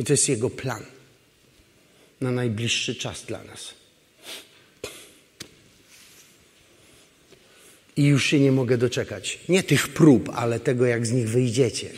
I 0.00 0.04
to 0.04 0.12
jest 0.12 0.28
Jego 0.28 0.50
plan 0.50 0.84
na 2.20 2.30
najbliższy 2.30 2.94
czas 2.94 3.24
dla 3.24 3.44
nas. 3.44 3.74
I 7.96 8.04
już 8.04 8.24
się 8.24 8.40
nie 8.40 8.52
mogę 8.52 8.78
doczekać. 8.78 9.38
Nie 9.48 9.62
tych 9.62 9.88
prób, 9.88 10.28
ale 10.28 10.60
tego, 10.60 10.86
jak 10.86 11.06
z 11.06 11.12
nich 11.12 11.28
wyjdziecie. 11.28 11.90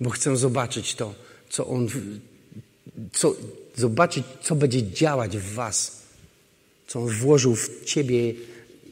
Bo 0.00 0.10
chcę 0.10 0.36
zobaczyć 0.36 0.94
to, 0.94 1.14
co 1.48 1.66
On, 1.66 1.88
co, 3.12 3.36
zobaczyć, 3.76 4.24
co 4.42 4.54
będzie 4.54 4.82
działać 4.82 5.36
w 5.36 5.52
Was, 5.54 6.02
co 6.86 7.00
On 7.00 7.08
włożył 7.08 7.56
w 7.56 7.84
Ciebie 7.84 8.30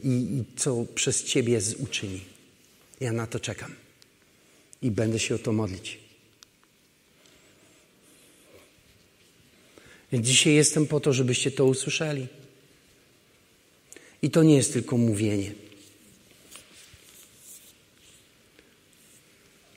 i, 0.03 0.09
i 0.09 0.43
co 0.55 0.85
przez 0.95 1.23
Ciebie 1.23 1.61
uczyni. 1.79 2.21
Ja 2.99 3.13
na 3.13 3.27
to 3.27 3.39
czekam 3.39 3.75
i 4.81 4.91
będę 4.91 5.19
się 5.19 5.35
o 5.35 5.39
to 5.39 5.51
modlić. 5.51 6.02
Więc 10.13 10.27
dzisiaj 10.27 10.53
jestem 10.53 10.87
po 10.87 10.99
to, 10.99 11.13
żebyście 11.13 11.51
to 11.51 11.65
usłyszeli. 11.65 12.27
I 14.21 14.29
to 14.29 14.43
nie 14.43 14.55
jest 14.55 14.73
tylko 14.73 14.97
mówienie. 14.97 15.53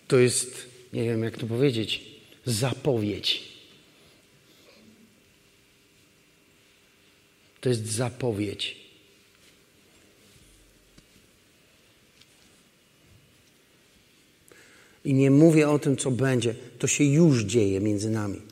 To 0.09 0.19
jest, 0.19 0.67
nie 0.93 1.05
wiem 1.05 1.23
jak 1.23 1.39
to 1.39 1.47
powiedzieć, 1.47 2.05
zapowiedź. 2.47 3.43
To 7.61 7.69
jest 7.69 7.87
zapowiedź. 7.87 8.77
I 15.05 15.15
nie 15.15 15.31
mówię 15.31 15.69
o 15.69 15.79
tym, 15.79 15.97
co 15.97 16.11
będzie. 16.11 16.55
To 16.79 16.87
się 16.87 17.05
już 17.05 17.45
dzieje 17.45 17.81
między 17.81 18.11
nami. 18.11 18.46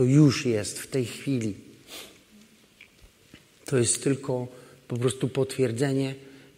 To 0.00 0.04
już 0.04 0.46
jest 0.46 0.78
w 0.78 0.86
tej 0.86 1.06
chwili. 1.06 1.54
To 3.64 3.78
jest 3.78 4.04
tylko 4.04 4.48
po 4.88 4.96
prostu 4.96 5.28
potwierdzenie 5.28 6.14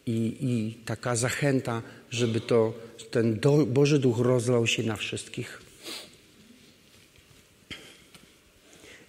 i, 0.06 0.36
i 0.40 0.74
taka 0.84 1.16
zachęta, 1.16 1.82
żeby 2.10 2.40
to, 2.40 2.74
ten 3.10 3.40
do, 3.40 3.66
Boży 3.66 3.98
Duch 3.98 4.18
rozlał 4.18 4.66
się 4.66 4.82
na 4.82 4.96
wszystkich. 4.96 5.62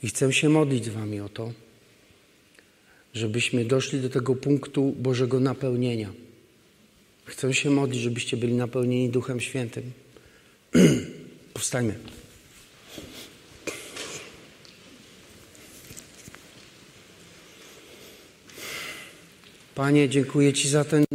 I 0.03 0.07
chcę 0.07 0.33
się 0.33 0.49
modlić 0.49 0.85
z 0.85 0.89
Wami 0.89 1.19
o 1.19 1.29
to, 1.29 1.53
żebyśmy 3.13 3.65
doszli 3.65 4.01
do 4.01 4.09
tego 4.09 4.35
punktu 4.35 4.91
Bożego 4.91 5.39
napełnienia. 5.39 6.13
Chcę 7.25 7.53
się 7.53 7.69
modlić, 7.69 8.01
żebyście 8.01 8.37
byli 8.37 8.53
napełnieni 8.53 9.09
Duchem 9.09 9.39
Świętym. 9.39 9.91
Powstańmy. 11.53 12.22
Panie, 19.75 20.09
dziękuję 20.09 20.53
Ci 20.53 20.69
za 20.69 20.83
ten 20.83 21.05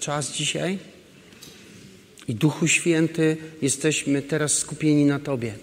czas 0.00 0.32
dzisiaj. 0.32 0.78
I 2.28 2.34
Duchu 2.34 2.68
Święty, 2.68 3.36
jesteśmy 3.62 4.22
teraz 4.22 4.52
skupieni 4.52 5.04
na 5.04 5.18
Tobie, 5.18 5.54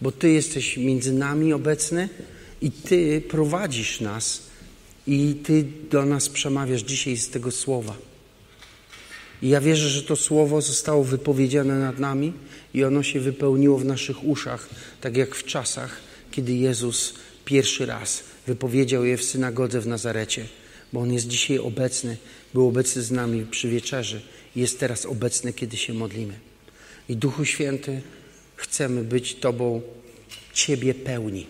bo 0.00 0.12
Ty 0.12 0.30
jesteś 0.30 0.76
między 0.76 1.12
nami 1.12 1.52
obecny 1.52 2.08
i 2.62 2.70
Ty 2.70 3.22
prowadzisz 3.28 4.00
nas 4.00 4.42
i 5.06 5.34
Ty 5.44 5.64
do 5.90 6.04
nas 6.04 6.28
przemawiasz 6.28 6.82
dzisiaj 6.82 7.16
z 7.16 7.30
tego 7.30 7.50
słowa. 7.50 7.96
I 9.42 9.48
ja 9.48 9.60
wierzę, 9.60 9.88
że 9.88 10.02
to 10.02 10.16
słowo 10.16 10.60
zostało 10.60 11.04
wypowiedziane 11.04 11.78
nad 11.78 11.98
nami 11.98 12.32
i 12.74 12.84
ono 12.84 13.02
się 13.02 13.20
wypełniło 13.20 13.78
w 13.78 13.84
naszych 13.84 14.24
uszach, 14.24 14.68
tak 15.00 15.16
jak 15.16 15.34
w 15.34 15.44
czasach, 15.44 15.96
kiedy 16.30 16.52
Jezus 16.52 17.14
pierwszy 17.44 17.86
raz 17.86 18.22
wypowiedział 18.46 19.04
je 19.04 19.16
w 19.16 19.24
synagodze 19.24 19.80
w 19.80 19.86
Nazarecie, 19.86 20.46
bo 20.92 21.00
On 21.00 21.12
jest 21.12 21.28
dzisiaj 21.28 21.58
obecny, 21.58 22.16
był 22.54 22.68
obecny 22.68 23.02
z 23.02 23.10
nami 23.10 23.46
przy 23.50 23.68
wieczerzy 23.68 24.20
i 24.56 24.60
jest 24.60 24.80
teraz 24.80 25.06
obecny, 25.06 25.52
kiedy 25.52 25.76
się 25.76 25.94
modlimy. 25.94 26.34
I 27.08 27.16
Duchu 27.16 27.44
Święty, 27.44 28.02
chcemy 28.56 29.04
być 29.04 29.34
Tobą, 29.34 29.82
Ciebie 30.54 30.94
pełni. 30.94 31.46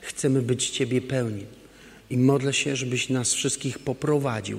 Chcemy 0.00 0.42
być 0.42 0.70
Ciebie 0.70 1.00
pełni. 1.00 1.44
I 2.10 2.18
modlę 2.18 2.52
się, 2.52 2.76
żebyś 2.76 3.08
nas 3.08 3.34
wszystkich 3.34 3.78
poprowadził, 3.78 4.58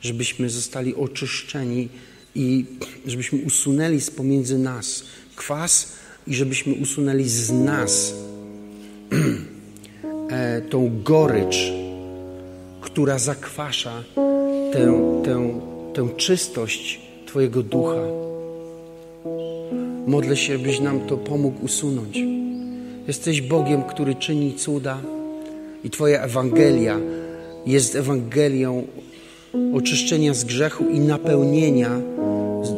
żebyśmy 0.00 0.50
zostali 0.50 0.94
oczyszczeni 0.94 1.88
i 2.34 2.64
żebyśmy 3.06 3.38
usunęli 3.38 4.00
z 4.00 4.10
pomiędzy 4.10 4.58
nas 4.58 5.04
kwas 5.36 5.92
i 6.26 6.34
żebyśmy 6.34 6.74
usunęli 6.74 7.28
z 7.28 7.50
nas 7.50 8.14
e, 10.30 10.60
tą 10.60 11.02
gorycz, 11.02 11.56
która 12.96 13.18
zakwasza 13.18 14.02
tę, 14.72 15.20
tę, 15.24 15.60
tę 15.94 16.08
czystość 16.16 17.00
Twojego 17.26 17.62
ducha. 17.62 18.00
Modlę 20.06 20.36
się, 20.36 20.58
byś 20.58 20.80
nam 20.80 21.00
to 21.00 21.16
pomógł 21.16 21.64
usunąć. 21.64 22.18
Jesteś 23.06 23.42
Bogiem, 23.42 23.82
który 23.82 24.14
czyni 24.14 24.54
cuda 24.54 24.98
i 25.84 25.90
Twoja 25.90 26.22
Ewangelia 26.22 26.98
jest 27.66 27.96
Ewangelią 27.96 28.86
oczyszczenia 29.74 30.34
z 30.34 30.44
grzechu 30.44 30.84
i 30.90 31.00
napełnienia 31.00 31.90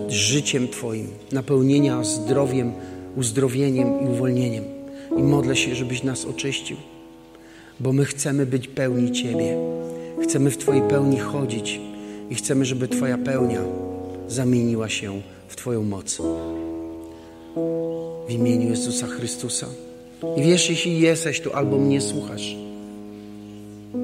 życiem 0.08 0.68
Twoim, 0.68 1.08
napełnienia 1.32 2.04
zdrowiem, 2.04 2.72
uzdrowieniem 3.16 3.88
i 4.02 4.08
uwolnieniem. 4.08 4.64
I 5.18 5.22
modlę 5.22 5.56
się, 5.56 5.74
żebyś 5.74 6.02
nas 6.02 6.24
oczyścił, 6.24 6.76
bo 7.80 7.92
my 7.92 8.04
chcemy 8.04 8.46
być 8.46 8.68
pełni 8.68 9.12
Ciebie. 9.12 9.77
Chcemy 10.22 10.50
w 10.50 10.58
Twojej 10.58 10.82
pełni 10.82 11.18
chodzić 11.18 11.80
i 12.30 12.34
chcemy, 12.34 12.64
żeby 12.64 12.88
Twoja 12.88 13.18
pełnia 13.18 13.60
zamieniła 14.28 14.88
się 14.88 15.22
w 15.48 15.56
Twoją 15.56 15.82
moc. 15.82 16.18
W 18.28 18.30
imieniu 18.32 18.70
Jezusa 18.70 19.06
Chrystusa. 19.06 19.66
I 20.36 20.42
wiesz, 20.42 20.70
jeśli 20.70 21.00
jesteś 21.00 21.40
tu 21.40 21.52
albo 21.52 21.78
mnie 21.78 22.00
słuchasz 22.00 22.56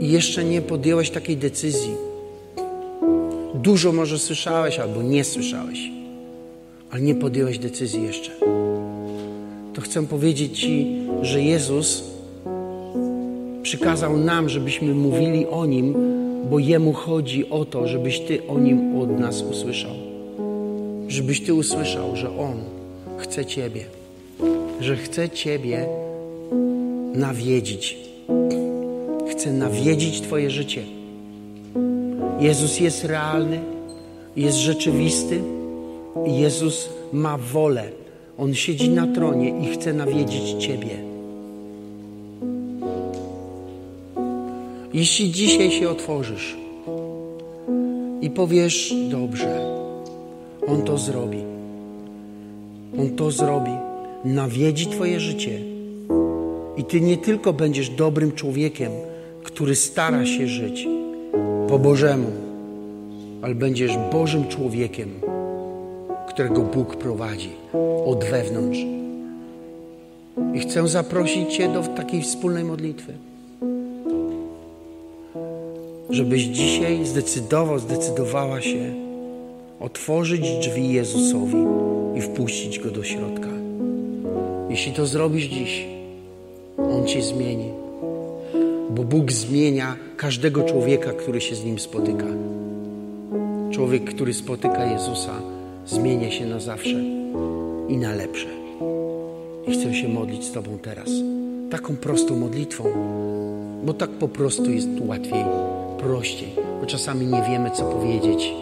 i 0.01 0.09
jeszcze 0.09 0.45
nie 0.45 0.63
podjęłeś 0.63 1.11
takiej 1.11 1.37
decyzji, 1.37 1.95
Dużo 3.65 3.93
może 3.93 4.19
słyszałeś 4.19 4.79
albo 4.79 5.03
nie 5.03 5.25
słyszałeś, 5.25 5.91
ale 6.91 7.03
nie 7.03 7.15
podjąłeś 7.15 7.59
decyzji 7.59 8.03
jeszcze. 8.03 8.31
To 9.75 9.81
chcę 9.81 10.07
powiedzieć 10.07 10.61
Ci, 10.61 10.87
że 11.23 11.43
Jezus 11.43 12.05
przykazał 13.65 14.17
nam, 14.17 14.49
żebyśmy 14.49 14.95
mówili 14.95 15.47
o 15.47 15.67
Nim, 15.67 15.95
bo 16.51 16.59
Jemu 16.59 16.93
chodzi 16.93 17.51
o 17.51 17.65
to, 17.65 17.89
żebyś 17.89 18.21
Ty 18.21 18.47
o 18.47 18.59
Nim 18.59 19.01
od 19.01 19.19
nas 19.21 19.43
usłyszał. 19.43 19.95
Żebyś 21.09 21.41
Ty 21.41 21.55
usłyszał, 21.55 22.17
że 22.17 22.39
On 22.39 22.57
chce 23.19 23.47
Ciebie, 23.47 23.85
że 24.81 24.97
chce 24.97 25.31
Ciebie 25.31 25.87
nawiedzić. 27.15 27.97
Chce 29.31 29.53
nawiedzić 29.53 30.21
Twoje 30.21 30.51
życie 30.51 30.83
Jezus 32.41 32.81
jest 32.81 33.05
realny, 33.05 33.61
jest 34.37 34.59
rzeczywisty. 34.59 35.43
Jezus 36.27 36.89
ma 37.13 37.39
wolę. 37.39 37.85
On 38.39 38.55
siedzi 38.55 38.89
na 38.89 39.07
tronie 39.07 39.61
i 39.61 39.67
chce 39.75 39.93
nawiedzić 39.93 40.65
Ciebie. 40.65 41.14
Jeśli 44.95 45.31
dzisiaj 45.31 45.71
się 45.71 45.91
otworzysz 45.91 46.57
i 48.21 48.31
powiesz, 48.31 48.95
dobrze, 49.11 49.61
On 50.67 50.83
to 50.83 50.99
zrobi. 50.99 51.39
On 52.99 53.11
to 53.11 53.31
zrobi. 53.31 53.71
Nawiedzi 54.25 54.87
Twoje 54.87 55.21
życie. 55.21 55.61
I 56.77 56.85
Ty 56.85 57.01
nie 57.01 57.17
tylko 57.17 57.53
będziesz 57.53 57.91
dobrym 57.91 58.33
człowiekiem, 58.33 58.93
który 59.43 59.75
stara 59.75 60.27
się 60.27 60.49
żyć, 60.49 60.89
po 61.69 61.79
Bożemu, 61.79 62.31
ale 63.43 63.55
będziesz 63.55 63.93
Bożym 64.13 64.49
człowiekiem, 64.49 65.09
którego 66.29 66.63
Bóg 66.63 66.97
prowadzi 66.97 67.51
od 68.07 68.25
wewnątrz. 68.25 68.79
I 70.55 70.59
chcę 70.59 70.89
zaprosić 70.89 71.57
Cię 71.57 71.69
do 71.69 71.83
takiej 71.83 72.23
wspólnej 72.23 72.65
modlitwy. 72.65 73.34
Żebyś 76.15 76.43
dzisiaj 76.43 77.07
zdecydował, 77.07 77.79
zdecydowała 77.79 78.61
się 78.61 78.95
otworzyć 79.81 80.59
drzwi 80.61 80.93
Jezusowi 80.93 81.65
i 82.15 82.21
wpuścić 82.21 82.79
Go 82.79 82.91
do 82.91 83.05
środka. 83.05 83.49
Jeśli 84.71 84.93
to 84.93 85.07
zrobisz 85.07 85.45
dziś, 85.45 85.85
On 86.79 87.07
Cię 87.07 87.23
zmieni 87.23 87.85
bo 88.91 89.05
Bóg 89.05 89.33
zmienia 89.33 89.97
każdego 90.17 90.63
człowieka, 90.63 91.13
który 91.13 91.41
się 91.41 91.55
z 91.55 91.65
Nim 91.65 91.79
spotyka. 91.79 92.27
Człowiek, 93.71 94.05
który 94.05 94.35
spotyka 94.35 94.85
Jezusa, 94.85 95.33
zmienia 95.87 96.31
się 96.31 96.47
na 96.47 96.61
zawsze 96.61 97.03
i 97.89 97.97
na 97.97 98.15
lepsze. 98.15 98.49
I 99.67 99.73
chcę 99.73 99.95
się 99.95 100.09
modlić 100.09 100.45
z 100.45 100.53
Tobą 100.53 100.79
teraz. 100.83 101.09
Taką 101.71 101.97
prostą 101.97 102.37
modlitwą, 102.37 102.85
bo 103.85 103.95
tak 103.95 104.11
po 104.11 104.29
prostu 104.29 104.71
jest 104.71 104.89
łatwiej, 105.07 105.45
prościej, 106.05 106.49
bo 106.81 106.87
czasami 106.87 107.27
nie 107.27 107.43
wiemy, 107.43 107.71
co 107.71 107.85
powiedzieć. 107.85 108.53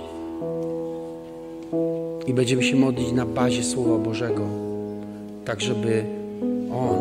I 2.26 2.34
będziemy 2.34 2.62
się 2.62 2.76
modlić 2.76 3.12
na 3.12 3.26
bazie 3.26 3.64
Słowa 3.64 3.99
Bożego, 3.99 4.43
tak 5.45 5.61
żeby 5.61 6.05
On 6.72 6.97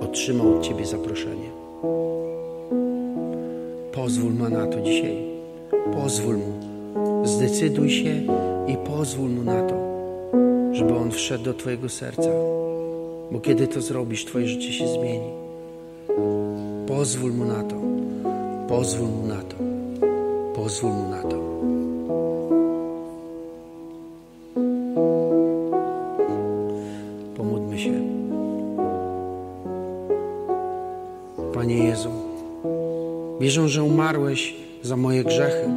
otrzymał 0.00 0.54
od 0.56 0.62
Ciebie 0.62 0.86
zaproszenie. 0.86 1.50
Pozwól 3.92 4.32
mu 4.32 4.48
na 4.48 4.66
to 4.66 4.80
dzisiaj. 4.80 5.16
Pozwól 5.94 6.36
mu. 6.36 6.52
Zdecyduj 7.24 7.90
się 7.90 8.22
i 8.68 8.76
pozwól 8.76 9.28
mu 9.28 9.42
na 9.42 9.62
to, 9.62 9.74
żeby 10.72 10.94
on 10.94 11.10
wszedł 11.10 11.44
do 11.44 11.54
Twojego 11.54 11.88
serca. 11.88 12.30
Bo 13.32 13.40
kiedy 13.40 13.66
to 13.66 13.80
zrobisz, 13.80 14.24
Twoje 14.24 14.48
życie 14.48 14.72
się 14.72 14.88
zmieni. 14.88 15.30
Pozwól 16.86 17.32
mu 17.32 17.44
na 17.44 17.62
to. 17.62 17.89
Pozwól 18.70 19.08
mu 19.08 19.26
na 19.26 19.42
to. 19.42 19.56
Pozwól 20.54 20.90
mu 20.90 21.10
na 21.10 21.22
to. 21.22 21.50
Wierzę, 33.40 33.68
że 33.68 33.82
umarłeś 33.82 34.54
za 34.82 34.96
moje 34.96 35.24
grzechy 35.24 35.70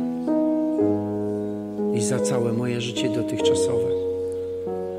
i 1.96 2.02
za 2.02 2.20
całe 2.20 2.54
moje 2.54 2.82
życie 2.82 3.10
dotychczasowe. 3.10 3.90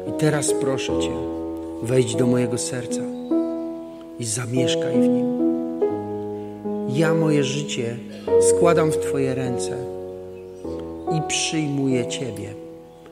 I 0.08 0.12
teraz 0.18 0.52
proszę 0.60 1.00
Cię, 1.00 1.12
wejdź 1.82 2.16
do 2.16 2.26
mojego 2.26 2.58
serca 2.58 3.00
i 4.18 4.24
zamieszkaj 4.24 4.92
w 4.92 5.08
nim. 5.08 5.33
Ja 6.94 7.14
moje 7.14 7.44
życie 7.44 7.96
składam 8.40 8.90
w 8.90 8.96
Twoje 8.96 9.34
ręce 9.34 9.76
i 11.16 11.22
przyjmuję 11.28 12.06
Ciebie. 12.06 12.54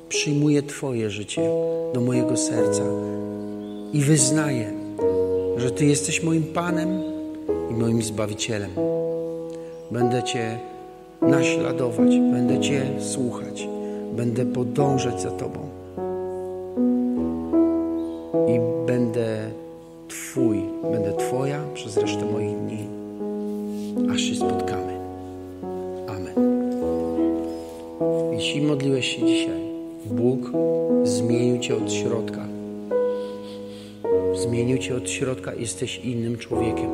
Przyjmuję 0.09 0.63
Twoje 0.63 1.11
życie 1.11 1.51
do 1.95 2.01
mojego 2.01 2.37
serca 2.37 2.83
i 3.93 4.01
wyznaję, 4.01 4.73
że 5.57 5.71
Ty 5.71 5.87
jesteś 5.87 6.23
moim 6.23 6.43
Panem 6.43 7.03
i 7.71 7.75
moim 7.75 8.03
Zbawicielem. 8.03 8.71
Będę 9.91 10.23
Cię 10.23 10.59
naśladować, 11.23 12.09
będę 12.09 12.61
Cię 12.61 12.87
słuchać, 13.01 13.69
będę 14.13 14.47
podążać 14.47 15.21
za 15.21 15.31
Tobą 15.31 15.59
i 18.49 18.87
będę 18.87 19.51
Twój, 20.09 20.63
będę 20.93 21.13
Twoja 21.13 21.61
przez 21.75 21.97
resztę 21.97 22.25
moich 22.25 22.42
modliłeś 28.73 29.17
się 29.17 29.27
dzisiaj, 29.27 29.61
Bóg 30.07 30.51
zmienił 31.05 31.59
Cię 31.59 31.77
od 31.77 31.93
środka. 31.93 32.47
Zmienił 34.35 34.79
Cię 34.79 34.97
od 34.97 35.11
środka, 35.11 35.55
jesteś 35.55 35.99
innym 35.99 36.39
człowiekiem. 36.39 36.91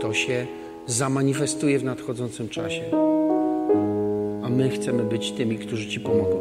To 0.00 0.12
się 0.12 0.46
zamanifestuje 0.86 1.78
w 1.78 1.84
nadchodzącym 1.84 2.48
czasie. 2.48 2.82
A 4.44 4.48
my 4.48 4.70
chcemy 4.70 5.02
być 5.04 5.32
tymi, 5.32 5.58
którzy 5.58 5.88
Ci 5.88 6.00
pomogą. 6.00 6.36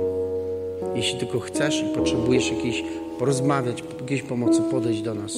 Jeśli 0.95 1.19
tylko 1.19 1.39
chcesz 1.39 1.81
i 1.81 1.95
potrzebujesz 1.97 2.51
jakiejś 2.51 2.83
porozmawiać, 3.19 3.83
jakiejś 3.99 4.21
pomocy, 4.21 4.61
podejść 4.71 5.01
do 5.01 5.13
nas. 5.13 5.37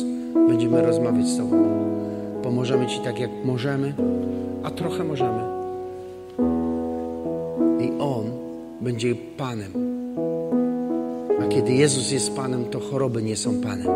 Będziemy 0.50 0.82
rozmawiać 0.82 1.28
z 1.28 1.38
Tobą. 1.38 1.64
Pomożemy 2.44 2.88
Ci 2.88 3.00
tak, 3.00 3.20
jak 3.20 3.32
możemy, 3.46 3.94
a 4.64 4.72
trochę 4.72 5.04
możemy. 5.04 5.57
Będzie 8.88 9.16
Panem. 9.38 9.72
A 11.42 11.48
kiedy 11.48 11.74
Jezus 11.74 12.12
jest 12.12 12.36
Panem, 12.36 12.66
to 12.66 12.80
choroby 12.80 13.24
nie 13.24 13.36
są 13.36 13.62
Panem. 13.62 13.88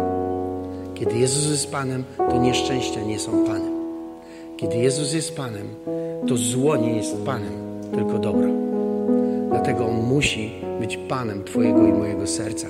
Kiedy 0.95 1.17
Jezus 1.17 1.51
jest 1.51 1.71
Panem, 1.71 2.03
to 2.17 2.37
nieszczęścia 2.37 3.01
nie 3.01 3.19
są 3.19 3.45
Panem. 3.45 3.73
Kiedy 4.57 4.75
Jezus 4.75 5.13
jest 5.13 5.37
Panem, 5.37 5.67
to 6.27 6.37
zło 6.37 6.77
nie 6.77 6.97
jest 6.97 7.15
Panem, 7.25 7.53
tylko 7.95 8.19
dobro. 8.19 8.47
Dlatego 9.49 9.85
On 9.85 9.95
musi 9.95 10.51
być 10.79 10.97
Panem 10.97 11.43
Twojego 11.43 11.87
i 11.87 11.93
mojego 11.93 12.27
serca. 12.27 12.67